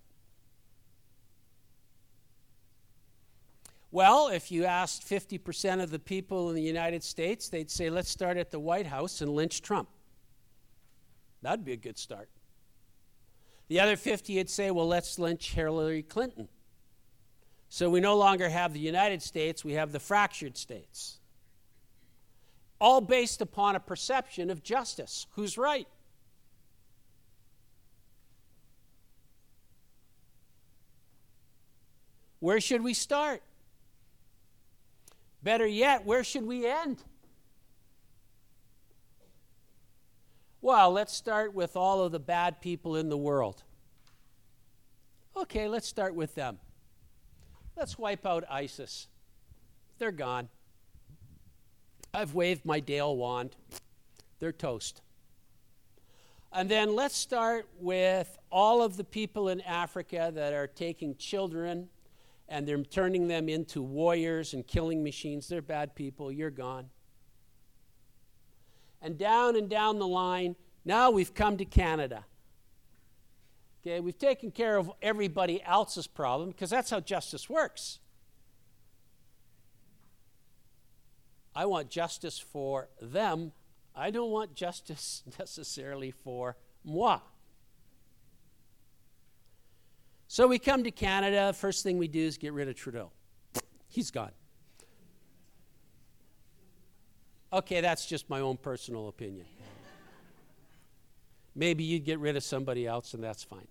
Well, 3.93 4.29
if 4.29 4.53
you 4.53 4.65
asked 4.67 5.09
50% 5.09 5.83
of 5.83 5.91
the 5.91 5.99
people 5.99 6.49
in 6.49 6.55
the 6.55 6.63
United 6.63 7.03
States, 7.03 7.49
they'd 7.49 7.71
say, 7.71 7.91
let's 7.91 8.09
start 8.09 8.37
at 8.37 8.51
the 8.51 8.61
White 8.61 8.87
House 8.87 9.21
and 9.21 9.31
lynch 9.33 9.63
Trump. 9.63 9.89
That'd 11.43 11.65
be 11.65 11.73
a 11.73 11.77
good 11.77 11.99
start. 11.99 12.29
The 13.69 13.81
other 13.81 13.97
50 13.97 14.37
would 14.37 14.51
say, 14.51 14.71
well, 14.71 14.87
let's 14.87 15.19
lynch 15.19 15.53
Hillary 15.53 16.03
Clinton. 16.03 16.49
So 17.69 17.89
we 17.91 18.01
no 18.01 18.17
longer 18.17 18.49
have 18.49 18.73
the 18.73 18.81
United 18.81 19.23
States, 19.23 19.65
we 19.65 19.75
have 19.75 19.93
the 19.93 20.01
fractured 20.01 20.57
states. 20.57 21.19
All 22.81 23.01
based 23.01 23.41
upon 23.41 23.77
a 23.77 23.81
perception 23.81 24.51
of 24.51 24.63
justice. 24.63 25.27
Who's 25.33 25.59
right? 25.59 25.87
Where 32.41 32.61
should 32.61 32.83
we 32.83 32.95
start? 32.95 33.43
Better 35.43 35.67
yet, 35.67 36.05
where 36.05 36.23
should 36.23 36.47
we 36.47 36.67
end? 36.67 37.03
Well, 40.61 40.91
let's 40.91 41.15
start 41.15 41.55
with 41.55 41.77
all 41.77 42.03
of 42.03 42.13
the 42.13 42.21
bad 42.21 42.61
people 42.61 42.97
in 42.97 43.09
the 43.09 43.17
world. 43.17 43.63
Okay, 45.37 45.69
let's 45.69 45.87
start 45.87 46.15
with 46.15 46.35
them. 46.35 46.59
Let's 47.77 47.99
wipe 47.99 48.27
out 48.27 48.45
ISIS. 48.51 49.09
They're 49.99 50.13
gone. 50.13 50.49
I've 52.13 52.35
waved 52.35 52.67
my 52.67 52.81
Dale 52.81 53.17
wand. 53.17 53.57
They're 54.39 54.53
toast. 54.53 55.01
And 56.53 56.69
then 56.69 56.95
let's 56.95 57.17
start 57.17 57.69
with 57.79 58.37
all 58.51 58.83
of 58.83 58.97
the 58.97 59.05
people 59.05 59.49
in 59.49 59.61
Africa 59.63 60.31
that 60.35 60.53
are 60.53 60.67
taking 60.67 61.15
children 61.17 61.89
and 62.51 62.67
they're 62.67 62.83
turning 62.83 63.29
them 63.29 63.49
into 63.49 63.81
warriors 63.81 64.53
and 64.53 64.67
killing 64.67 65.03
machines. 65.05 65.49
They're 65.49 65.63
bad 65.63 65.95
people. 65.95 66.33
You're 66.33 66.51
gone. 66.51 66.91
And 69.01 69.17
down 69.17 69.57
and 69.57 69.71
down 69.71 69.99
the 69.99 70.07
line, 70.07 70.57
now 70.85 71.11
we've 71.11 71.33
come 71.33 71.57
to 71.59 71.65
Canada. 71.65 72.25
Okay, 73.81 74.01
we've 74.01 74.19
taken 74.19 74.51
care 74.51 74.77
of 74.77 74.91
everybody 75.01 75.63
else's 75.63 76.07
problem 76.07 76.51
because 76.51 76.69
that's 76.69 76.91
how 76.91 77.01
justice 77.01 77.49
works. 77.49 78.01
I 81.55 81.67
want 81.67 81.89
justice 81.89 82.39
for 82.39 82.89
them. 83.01 83.53
I 83.95 84.11
don't 84.11 84.31
want 84.31 84.55
justice 84.55 85.23
necessarily 85.39 86.11
for 86.11 86.57
moi. 86.85 87.21
So 90.33 90.47
we 90.47 90.61
come 90.61 90.85
to 90.85 90.93
Canada. 90.93 91.53
First 91.53 91.83
thing 91.83 91.99
we 91.99 92.07
do 92.07 92.21
is 92.21 92.39
get 92.39 92.53
rid 92.53 92.69
of 92.69 92.77
Trudeau. 92.77 93.11
He's 93.89 94.13
gone. 94.13 94.31
Okay, 97.53 97.81
that's 97.81 98.07
just 98.07 98.31
my 98.31 98.39
own 98.39 98.57
personal 98.57 99.09
opinion. 99.09 99.45
Maybe 101.57 101.83
you'd 101.83 102.05
get 102.05 102.21
rid 102.21 102.37
of 102.37 102.45
somebody 102.45 102.87
else, 102.87 103.13
and 103.13 103.25
that's 103.25 103.43
fine. 103.43 103.67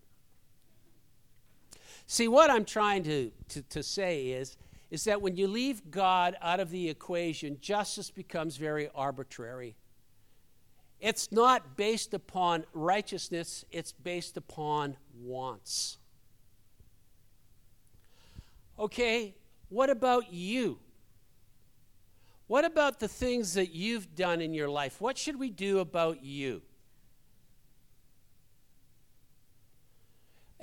See, 2.08 2.28
what 2.28 2.50
I'm 2.50 2.66
trying 2.66 3.04
to, 3.04 3.32
to, 3.48 3.62
to 3.62 3.82
say 3.82 4.28
is, 4.28 4.58
is 4.92 5.06
that 5.06 5.22
when 5.22 5.38
you 5.38 5.48
leave 5.48 5.90
God 5.90 6.36
out 6.42 6.60
of 6.60 6.72
the 6.72 6.90
equation, 6.90 7.58
justice 7.62 8.12
becomes 8.12 8.58
very 8.58 8.90
arbitrary. 8.94 9.78
It's 11.00 11.32
not 11.32 11.78
based 11.78 12.14
upon 12.14 12.66
righteousness, 12.74 13.64
it's 13.72 13.94
based 13.94 14.36
upon 14.36 14.98
wants. 15.18 15.99
Okay, 18.80 19.36
what 19.68 19.90
about 19.90 20.32
you? 20.32 20.80
What 22.48 22.64
about 22.64 23.00
the 23.00 23.08
things 23.08 23.54
that 23.56 23.72
you've 23.72 24.16
done 24.16 24.42
in 24.42 24.54
your 24.54 24.70
life? 24.70 25.02
What 25.02 25.18
should 25.18 25.38
we 25.38 25.50
do 25.50 25.80
about 25.80 26.24
you? 26.24 26.62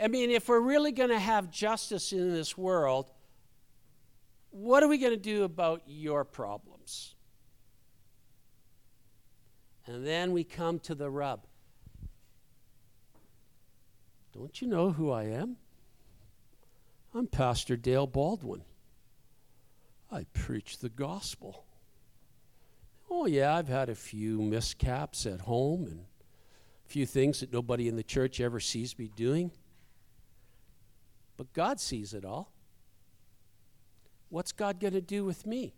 I 0.01 0.09
mean, 0.09 0.31
if 0.31 0.49
we're 0.49 0.61
really 0.61 0.93
going 0.93 1.11
to 1.11 1.19
have 1.19 1.51
justice 1.51 2.13
in 2.13 2.33
this 2.33 2.57
world, 2.57 3.11
what 4.51 4.83
are 4.83 4.89
we 4.89 4.99
going 4.99 5.13
to 5.13 5.17
do 5.17 5.45
about 5.45 5.83
your 5.87 6.25
problems? 6.25 7.15
And 9.87 10.07
then 10.07 10.33
we 10.33 10.43
come 10.43 10.79
to 10.81 10.95
the 10.95 11.11
rub. 11.11 11.47
Don't 14.33 14.61
you 14.61 14.67
know 14.67 14.91
who 14.91 15.11
I 15.11 15.25
am? 15.25 15.57
I'm 17.17 17.27
Pastor 17.27 17.79
Dale 17.79 18.07
Baldwin. 18.07 18.63
I 20.13 20.27
preach 20.35 20.81
the 20.81 20.91
gospel. 20.91 21.65
Oh, 23.11 23.25
yeah, 23.25 23.57
I've 23.57 23.69
had 23.69 23.89
a 23.89 23.95
few 23.95 24.39
miscaps 24.39 25.25
at 25.25 25.41
home 25.41 25.87
and 25.87 26.01
a 26.01 26.89
few 26.89 27.07
things 27.07 27.41
that 27.41 27.51
nobody 27.51 27.89
in 27.89 27.97
the 27.97 28.03
church 28.03 28.39
ever 28.39 28.61
sees 28.61 28.99
me 28.99 29.11
doing. 29.17 29.51
But 31.39 31.55
God 31.55 31.81
sees 31.81 32.13
it 32.13 32.27
all. 32.27 32.53
What's 34.29 34.53
God 34.53 34.79
going 34.79 34.93
to 34.93 35.01
do 35.01 35.25
with 35.25 35.47
me? 35.47 35.73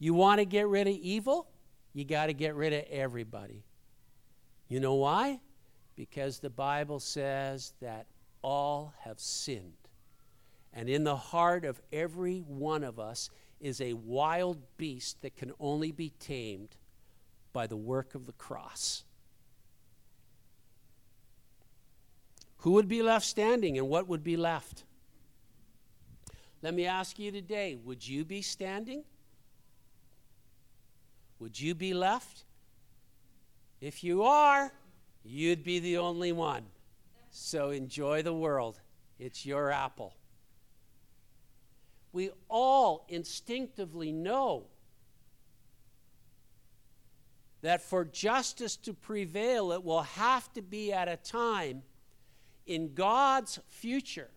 You 0.00 0.12
want 0.12 0.40
to 0.40 0.44
get 0.44 0.66
rid 0.66 0.88
of 0.88 0.94
evil? 0.94 1.46
You 1.92 2.04
got 2.04 2.26
to 2.26 2.32
get 2.32 2.56
rid 2.56 2.72
of 2.72 2.82
everybody. 2.90 3.62
You 4.66 4.80
know 4.80 4.94
why? 4.94 5.38
Because 5.94 6.40
the 6.40 6.50
Bible 6.50 6.98
says 6.98 7.74
that 7.80 8.06
all 8.46 8.94
have 9.00 9.18
sinned. 9.18 9.72
And 10.72 10.88
in 10.88 11.02
the 11.02 11.16
heart 11.16 11.64
of 11.64 11.82
every 11.92 12.38
one 12.38 12.84
of 12.84 13.00
us 13.00 13.28
is 13.60 13.80
a 13.80 13.94
wild 13.94 14.58
beast 14.76 15.20
that 15.22 15.34
can 15.34 15.50
only 15.58 15.90
be 15.90 16.10
tamed 16.20 16.76
by 17.52 17.66
the 17.66 17.76
work 17.76 18.14
of 18.14 18.24
the 18.24 18.32
cross. 18.32 19.02
Who 22.58 22.70
would 22.72 22.86
be 22.86 23.02
left 23.02 23.26
standing 23.26 23.78
and 23.78 23.88
what 23.88 24.06
would 24.06 24.22
be 24.22 24.36
left? 24.36 24.84
Let 26.62 26.72
me 26.72 26.86
ask 26.86 27.18
you 27.18 27.32
today 27.32 27.76
would 27.84 28.06
you 28.06 28.24
be 28.24 28.42
standing? 28.42 29.02
Would 31.40 31.60
you 31.60 31.74
be 31.74 31.94
left? 31.94 32.44
If 33.80 34.04
you 34.04 34.22
are, 34.22 34.72
you'd 35.24 35.64
be 35.64 35.80
the 35.80 35.98
only 35.98 36.30
one. 36.30 36.66
So 37.38 37.68
enjoy 37.68 38.22
the 38.22 38.32
world. 38.32 38.80
It's 39.18 39.44
your 39.44 39.70
apple. 39.70 40.14
We 42.10 42.30
all 42.48 43.04
instinctively 43.10 44.10
know 44.10 44.68
that 47.60 47.82
for 47.82 48.06
justice 48.06 48.76
to 48.78 48.94
prevail, 48.94 49.72
it 49.72 49.84
will 49.84 50.02
have 50.02 50.50
to 50.54 50.62
be 50.62 50.94
at 50.94 51.08
a 51.08 51.16
time 51.18 51.82
in 52.64 52.94
God's 52.94 53.58
future 53.68 54.30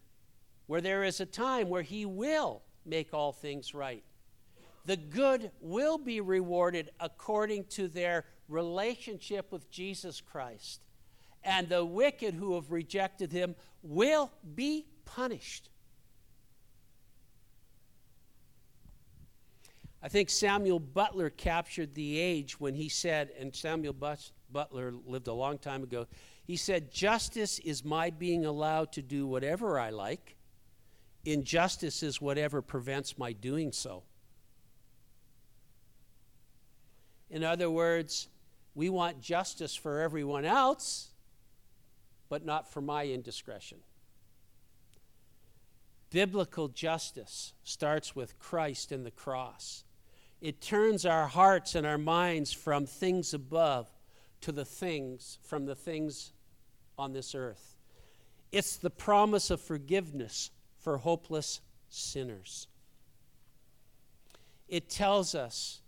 where 0.68 0.82
there 0.82 1.06
is 1.06 1.22
a 1.22 1.26
time 1.26 1.70
where 1.70 1.82
He 1.82 2.06
will 2.06 2.64
make 2.86 3.14
all 3.14 3.32
things 3.32 3.74
right. 3.74 4.04
The 4.86 4.97
good 4.97 5.52
will 5.62 5.97
be 5.97 6.20
rewarded 6.20 6.91
according 7.00 7.64
to 7.70 7.88
their 7.88 8.26
relationship 8.50 9.54
with 9.54 9.72
Jesus 9.72 10.20
Christ. 10.20 10.82
And 11.44 11.70
the 11.70 11.86
wicked 11.86 12.34
who 12.34 12.56
have 12.56 12.72
rejected 12.72 13.32
Him 13.32 13.56
will 13.82 14.32
be 14.56 14.86
punished. 15.06 15.70
I 20.02 20.08
think 20.08 20.30
Samuel 20.30 20.80
Butler 20.80 21.30
captured 21.30 21.94
the 21.94 22.18
age 22.18 22.60
when 22.60 22.74
he 22.74 22.88
said, 22.88 23.32
and 23.38 23.54
Samuel 23.54 23.94
Butler 24.52 24.94
lived 25.06 25.28
a 25.28 25.34
long 25.34 25.58
time 25.58 25.84
ago, 25.84 26.08
he 26.46 26.56
said, 26.56 26.92
Justice 26.92 27.60
is 27.60 27.84
my 27.84 28.10
being 28.10 28.46
allowed 28.46 28.94
to 28.94 29.02
do 29.02 29.28
whatever 29.28 29.78
I 29.78 29.90
like, 29.90 30.38
injustice 31.26 32.02
is 32.02 32.22
whatever 32.22 32.62
prevents 32.62 33.18
my 33.18 33.34
doing 33.34 33.74
so. 33.74 34.04
In 37.30 37.44
other 37.44 37.70
words, 37.70 38.30
we 38.74 38.90
want 38.90 39.22
justice 39.22 39.76
for 39.76 40.00
everyone 40.00 40.46
else, 40.46 41.10
but 42.30 42.46
not 42.46 42.72
for 42.72 42.82
my 42.82 43.06
indiscretion. 43.08 43.80
Biblical 46.12 46.68
justice 46.68 47.54
starts 47.64 48.16
with 48.16 48.40
Christ 48.40 48.92
and 48.92 49.06
the 49.06 49.12
cross. 49.12 49.84
It 50.42 50.62
turns 50.62 51.06
our 51.06 51.28
hearts 51.28 51.76
and 51.76 51.86
our 51.86 51.98
minds 51.98 52.54
from 52.54 52.86
things 52.86 53.34
above 53.34 53.88
to 54.42 54.52
the 54.52 54.66
things, 54.66 55.38
from 55.44 55.66
the 55.66 55.76
things 55.76 56.32
on 56.98 57.14
this 57.14 57.36
earth. 57.36 57.76
It's 58.52 58.78
the 58.78 58.90
promise 58.90 59.52
of 59.52 59.62
forgiveness 59.62 60.50
for 60.78 60.98
hopeless 60.98 61.62
sinners. 61.90 62.68
It 64.68 64.90
tells 64.90 65.36
us 65.36 65.82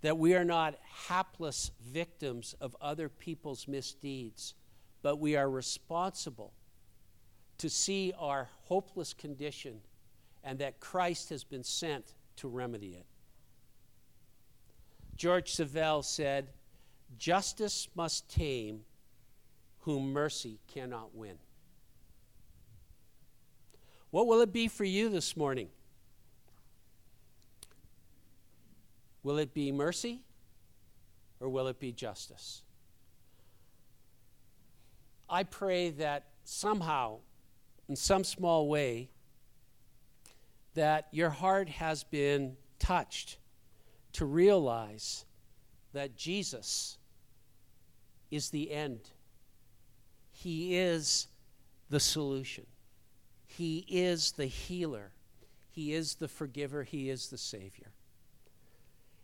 that 0.00 0.16
we 0.16 0.34
are 0.34 0.44
not 0.44 0.78
hapless 1.08 1.70
victims 1.84 2.54
of 2.60 2.76
other 2.80 3.08
people's 3.08 3.66
misdeeds, 3.66 4.54
but 5.02 5.18
we 5.18 5.36
are 5.36 5.50
responsible 5.50 6.52
to 7.58 7.68
see 7.68 8.12
our 8.18 8.48
hopeless 8.64 9.12
condition 9.12 9.80
and 10.44 10.60
that 10.60 10.80
Christ 10.80 11.30
has 11.30 11.42
been 11.42 11.64
sent 11.64 12.14
to 12.36 12.48
remedy 12.48 12.94
it. 12.94 13.06
George 15.16 15.52
Savile 15.52 16.02
said, 16.02 16.48
Justice 17.18 17.88
must 17.96 18.28
tame 18.28 18.82
whom 19.80 20.12
mercy 20.12 20.60
cannot 20.72 21.14
win. 21.14 21.38
What 24.10 24.26
will 24.26 24.40
it 24.40 24.52
be 24.52 24.68
for 24.68 24.84
you 24.84 25.08
this 25.08 25.36
morning? 25.36 25.68
Will 29.22 29.38
it 29.38 29.54
be 29.54 29.72
mercy 29.72 30.20
or 31.40 31.48
will 31.48 31.66
it 31.66 31.78
be 31.80 31.92
justice? 31.92 32.62
I 35.28 35.42
pray 35.42 35.90
that 35.90 36.24
somehow, 36.44 37.18
in 37.88 37.96
some 37.96 38.24
small 38.24 38.68
way, 38.68 39.10
that 40.74 41.08
your 41.10 41.30
heart 41.30 41.68
has 41.68 42.04
been 42.04 42.56
touched 42.78 43.38
to 44.12 44.24
realize 44.24 45.24
that 45.92 46.16
Jesus 46.16 46.98
is 48.30 48.50
the 48.50 48.70
end. 48.70 49.00
He 50.30 50.76
is 50.76 51.26
the 51.90 52.00
solution. 52.00 52.66
He 53.46 53.84
is 53.88 54.32
the 54.32 54.46
healer. 54.46 55.12
He 55.70 55.92
is 55.92 56.14
the 56.14 56.28
forgiver. 56.28 56.84
He 56.84 57.10
is 57.10 57.28
the 57.28 57.38
Savior. 57.38 57.92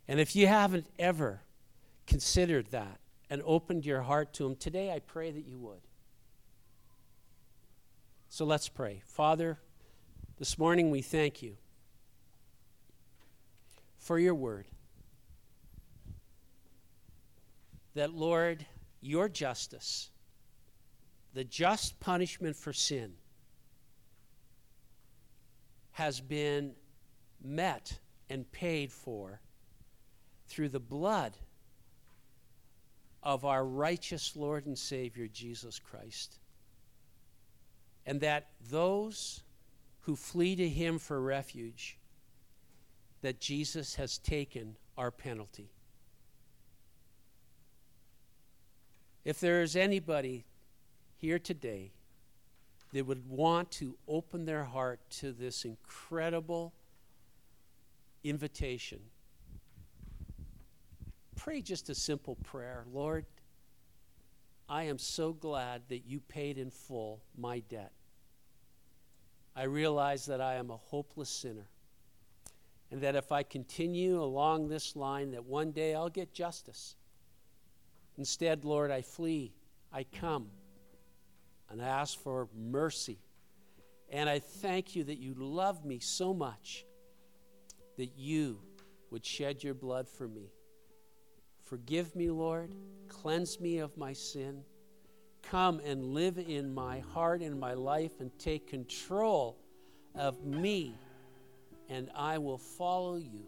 And 0.07 0.19
if 0.19 0.35
you 0.35 0.47
haven't 0.47 0.87
ever 0.99 1.41
considered 2.05 2.67
that 2.67 2.99
and 3.29 3.41
opened 3.45 3.85
your 3.85 4.01
heart 4.01 4.33
to 4.33 4.45
Him, 4.45 4.55
today 4.55 4.91
I 4.91 4.99
pray 4.99 5.31
that 5.31 5.45
you 5.45 5.57
would. 5.59 5.81
So 8.29 8.45
let's 8.45 8.69
pray. 8.69 9.01
Father, 9.05 9.57
this 10.37 10.57
morning 10.57 10.91
we 10.91 11.01
thank 11.01 11.41
you 11.41 11.55
for 13.97 14.19
your 14.19 14.35
word. 14.35 14.65
That, 17.95 18.13
Lord, 18.13 18.65
your 19.01 19.29
justice, 19.29 20.09
the 21.33 21.45
just 21.45 21.99
punishment 21.99 22.55
for 22.55 22.73
sin, 22.73 23.13
has 25.91 26.19
been 26.19 26.73
met 27.41 27.97
and 28.29 28.51
paid 28.51 28.91
for 28.91 29.39
through 30.47 30.69
the 30.69 30.79
blood 30.79 31.37
of 33.23 33.43
our 33.43 33.65
righteous 33.65 34.35
Lord 34.35 34.65
and 34.65 34.77
Savior, 34.77 35.27
Jesus 35.27 35.79
Christ. 35.79 36.37
And 38.05 38.21
that 38.21 38.49
those 38.69 39.41
who 40.01 40.15
flee 40.15 40.55
to 40.55 40.69
him 40.69 40.99
for 40.99 41.19
refuge, 41.19 41.97
that 43.21 43.39
Jesus 43.39 43.95
has 43.95 44.19
taken 44.19 44.77
our 44.97 45.09
penalty. 45.09 45.71
If 49.23 49.39
there 49.39 49.63
is 49.63 49.75
anybody 49.75 50.45
here 51.17 51.39
today 51.39 51.91
that 52.93 53.05
would 53.05 53.27
want 53.27 53.71
to 53.71 53.97
open 54.07 54.45
their 54.45 54.63
heart 54.63 54.99
to 55.09 55.31
this 55.31 55.65
incredible 55.65 56.73
invitation. 58.23 58.99
Pray 61.35 61.61
just 61.61 61.89
a 61.89 61.95
simple 61.95 62.35
prayer 62.35 62.85
Lord, 62.91 63.25
I 64.67 64.83
am 64.83 64.97
so 64.97 65.33
glad 65.33 65.83
that 65.89 66.05
you 66.05 66.19
paid 66.19 66.57
in 66.57 66.71
full 66.71 67.21
my 67.37 67.59
debt. 67.59 67.91
I 69.55 69.63
realize 69.63 70.25
that 70.25 70.41
I 70.41 70.55
am 70.55 70.69
a 70.69 70.77
hopeless 70.77 71.29
sinner. 71.29 71.69
And 72.91 73.01
that 73.01 73.15
if 73.15 73.31
I 73.31 73.43
continue 73.43 74.21
along 74.21 74.67
this 74.67 74.95
line, 74.95 75.31
that 75.31 75.45
one 75.45 75.71
day 75.71 75.95
I'll 75.95 76.09
get 76.09 76.33
justice. 76.33 76.95
Instead, 78.17 78.63
Lord, 78.63 78.91
I 78.91 79.01
flee, 79.01 79.53
I 79.91 80.03
come, 80.03 80.47
and 81.69 81.81
I 81.81 81.87
ask 81.87 82.17
for 82.19 82.47
mercy. 82.55 83.19
And 84.09 84.29
I 84.29 84.39
thank 84.39 84.95
you 84.95 85.03
that 85.05 85.17
you 85.17 85.33
love 85.35 85.83
me 85.83 85.99
so 85.99 86.33
much 86.33 86.85
that 87.97 88.17
you 88.17 88.59
would 89.09 89.25
shed 89.25 89.63
your 89.63 89.73
blood 89.73 90.07
for 90.07 90.27
me. 90.27 90.51
Forgive 91.65 92.15
me, 92.15 92.29
Lord. 92.29 92.73
Cleanse 93.09 93.59
me 93.59 93.79
of 93.79 93.97
my 93.97 94.13
sin. 94.13 94.63
Come 95.41 95.79
and 95.83 96.13
live 96.13 96.37
in 96.37 96.73
my 96.73 96.99
heart 96.99 97.41
and 97.41 97.59
my 97.59 97.73
life 97.73 98.19
and 98.19 98.31
take 98.39 98.67
control 98.67 99.57
of 100.15 100.43
me, 100.45 100.95
and 101.89 102.09
I 102.15 102.37
will 102.37 102.57
follow 102.57 103.17
you 103.17 103.45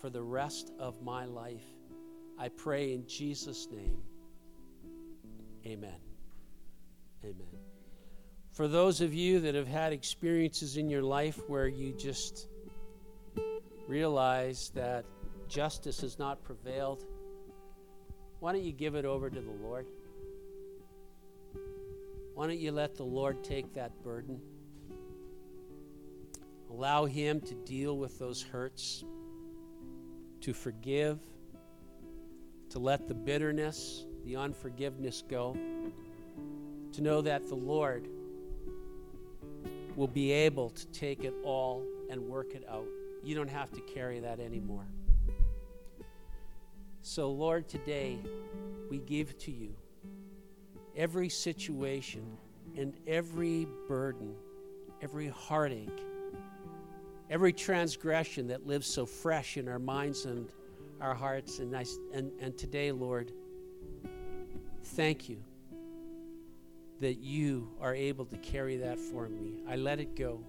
for 0.00 0.10
the 0.10 0.22
rest 0.22 0.72
of 0.78 1.02
my 1.02 1.24
life. 1.24 1.64
I 2.38 2.48
pray 2.48 2.94
in 2.94 3.06
Jesus' 3.06 3.68
name. 3.70 3.98
Amen. 5.66 6.00
Amen. 7.24 7.46
For 8.52 8.68
those 8.68 9.00
of 9.00 9.12
you 9.12 9.40
that 9.40 9.54
have 9.54 9.68
had 9.68 9.92
experiences 9.92 10.76
in 10.76 10.88
your 10.88 11.02
life 11.02 11.40
where 11.48 11.68
you 11.68 11.92
just 11.92 12.48
realize 13.86 14.70
that 14.74 15.04
justice 15.48 16.00
has 16.00 16.18
not 16.18 16.42
prevailed, 16.42 17.04
why 18.40 18.52
don't 18.52 18.64
you 18.64 18.72
give 18.72 18.94
it 18.94 19.04
over 19.04 19.28
to 19.28 19.40
the 19.40 19.50
Lord? 19.62 19.86
Why 22.34 22.46
don't 22.46 22.58
you 22.58 22.70
let 22.70 22.94
the 22.94 23.04
Lord 23.04 23.42
take 23.42 23.74
that 23.74 24.02
burden? 24.04 24.40
Allow 26.70 27.06
Him 27.06 27.40
to 27.40 27.54
deal 27.54 27.96
with 27.98 28.18
those 28.18 28.42
hurts, 28.42 29.04
to 30.42 30.52
forgive, 30.52 31.18
to 32.70 32.78
let 32.78 33.08
the 33.08 33.14
bitterness, 33.14 34.06
the 34.24 34.36
unforgiveness 34.36 35.24
go, 35.28 35.56
to 36.92 37.02
know 37.02 37.20
that 37.22 37.48
the 37.48 37.56
Lord 37.56 38.06
will 39.96 40.06
be 40.06 40.30
able 40.30 40.70
to 40.70 40.86
take 40.88 41.24
it 41.24 41.34
all 41.42 41.84
and 42.08 42.20
work 42.20 42.54
it 42.54 42.64
out. 42.70 42.86
You 43.24 43.34
don't 43.34 43.50
have 43.50 43.72
to 43.72 43.80
carry 43.80 44.20
that 44.20 44.38
anymore. 44.38 44.86
So, 47.02 47.30
Lord, 47.30 47.68
today 47.68 48.18
we 48.90 48.98
give 48.98 49.38
to 49.38 49.50
you 49.50 49.74
every 50.96 51.28
situation 51.28 52.36
and 52.76 52.94
every 53.06 53.66
burden, 53.86 54.34
every 55.00 55.28
heartache, 55.28 56.02
every 57.30 57.52
transgression 57.52 58.48
that 58.48 58.66
lives 58.66 58.86
so 58.86 59.06
fresh 59.06 59.56
in 59.56 59.68
our 59.68 59.78
minds 59.78 60.24
and 60.24 60.48
our 61.00 61.14
hearts. 61.14 61.60
And, 61.60 61.76
I, 61.76 61.84
and, 62.12 62.32
and 62.40 62.58
today, 62.58 62.90
Lord, 62.90 63.32
thank 64.82 65.28
you 65.28 65.42
that 67.00 67.18
you 67.18 67.70
are 67.80 67.94
able 67.94 68.24
to 68.26 68.36
carry 68.38 68.76
that 68.78 68.98
for 68.98 69.28
me. 69.28 69.62
I 69.68 69.76
let 69.76 70.00
it 70.00 70.16
go. 70.16 70.44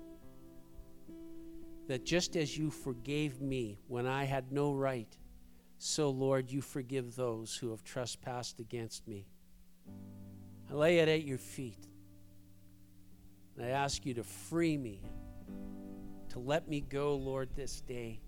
That 1.88 2.06
just 2.06 2.36
as 2.36 2.58
you 2.58 2.72
forgave 2.72 3.40
me 3.40 3.80
when 3.88 4.08
I 4.08 4.24
had 4.24 4.52
no 4.52 4.74
right, 4.74 5.16
so, 5.82 6.10
Lord, 6.10 6.52
you 6.52 6.62
forgive 6.62 7.16
those 7.16 7.56
who 7.56 7.72
have 7.72 7.86
trespassed 7.86 8.60
against 8.60 9.08
me. 9.08 9.26
I 10.70 10.74
lay 10.74 11.00
it 11.00 11.08
at 11.08 11.24
your 11.24 11.38
feet. 11.38 11.88
And 13.56 13.66
I 13.66 13.70
ask 13.70 14.06
you 14.06 14.14
to 14.16 14.24
free 14.24 14.78
me, 14.78 15.02
to 16.30 16.40
let 16.40 16.68
me 16.68 16.82
go, 16.82 17.16
Lord, 17.16 17.50
this 17.56 17.80
day 17.80 18.20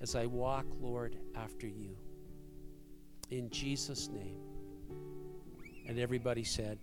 as 0.00 0.14
I 0.14 0.26
walk, 0.26 0.66
Lord, 0.80 1.16
after 1.34 1.66
you. 1.66 1.96
In 3.30 3.50
Jesus' 3.50 4.08
name. 4.08 4.38
And 5.88 5.98
everybody 5.98 6.44
said, 6.44 6.78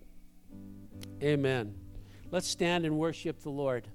Amen. 1.22 1.74
Let's 2.30 2.46
stand 2.46 2.84
and 2.84 2.98
worship 2.98 3.40
the 3.40 3.50
Lord. 3.50 3.88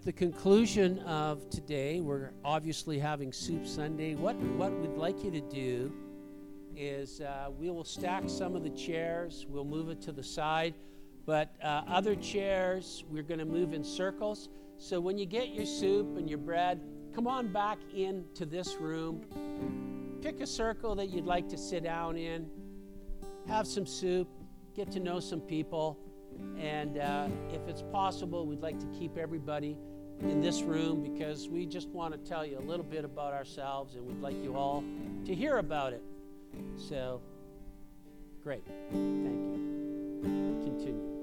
At 0.00 0.06
the 0.06 0.12
conclusion 0.12 0.98
of 1.00 1.50
today, 1.50 2.00
we're 2.00 2.30
obviously 2.42 2.98
having 2.98 3.34
Soup 3.34 3.66
Sunday. 3.66 4.14
What, 4.14 4.34
what 4.56 4.72
we'd 4.72 4.96
like 4.96 5.22
you 5.22 5.30
to 5.30 5.42
do 5.42 5.92
is 6.74 7.20
uh, 7.20 7.50
we 7.58 7.68
will 7.68 7.84
stack 7.84 8.22
some 8.26 8.56
of 8.56 8.62
the 8.62 8.70
chairs, 8.70 9.44
we'll 9.46 9.66
move 9.66 9.90
it 9.90 10.00
to 10.00 10.12
the 10.12 10.22
side, 10.22 10.72
but 11.26 11.54
uh, 11.62 11.82
other 11.86 12.14
chairs, 12.14 13.04
we're 13.10 13.22
going 13.22 13.40
to 13.40 13.44
move 13.44 13.74
in 13.74 13.84
circles. 13.84 14.48
So 14.78 15.02
when 15.02 15.18
you 15.18 15.26
get 15.26 15.50
your 15.50 15.66
soup 15.66 16.16
and 16.16 16.30
your 16.30 16.38
bread, 16.38 16.80
come 17.14 17.26
on 17.26 17.48
back 17.48 17.76
into 17.94 18.46
this 18.46 18.76
room. 18.76 20.18
Pick 20.22 20.40
a 20.40 20.46
circle 20.46 20.94
that 20.94 21.10
you'd 21.10 21.26
like 21.26 21.46
to 21.50 21.58
sit 21.58 21.84
down 21.84 22.16
in, 22.16 22.48
have 23.46 23.66
some 23.66 23.84
soup, 23.84 24.30
get 24.74 24.90
to 24.92 24.98
know 24.98 25.20
some 25.20 25.42
people. 25.42 25.98
And 26.58 26.96
uh, 26.96 27.28
if 27.52 27.68
it's 27.68 27.82
possible, 27.82 28.46
we'd 28.46 28.62
like 28.62 28.78
to 28.80 28.86
keep 28.98 29.18
everybody 29.18 29.76
in 30.22 30.40
this 30.40 30.62
room 30.62 31.02
because 31.02 31.48
we 31.48 31.66
just 31.66 31.88
want 31.88 32.12
to 32.12 32.18
tell 32.28 32.44
you 32.44 32.58
a 32.58 32.60
little 32.60 32.84
bit 32.84 33.04
about 33.04 33.32
ourselves 33.32 33.94
and 33.94 34.06
we'd 34.06 34.20
like 34.20 34.36
you 34.42 34.56
all 34.56 34.84
to 35.24 35.34
hear 35.34 35.58
about 35.58 35.92
it. 35.92 36.02
So, 36.76 37.20
great. 38.42 38.64
Thank 38.90 39.24
you. 39.24 40.60
Continue. 40.64 41.19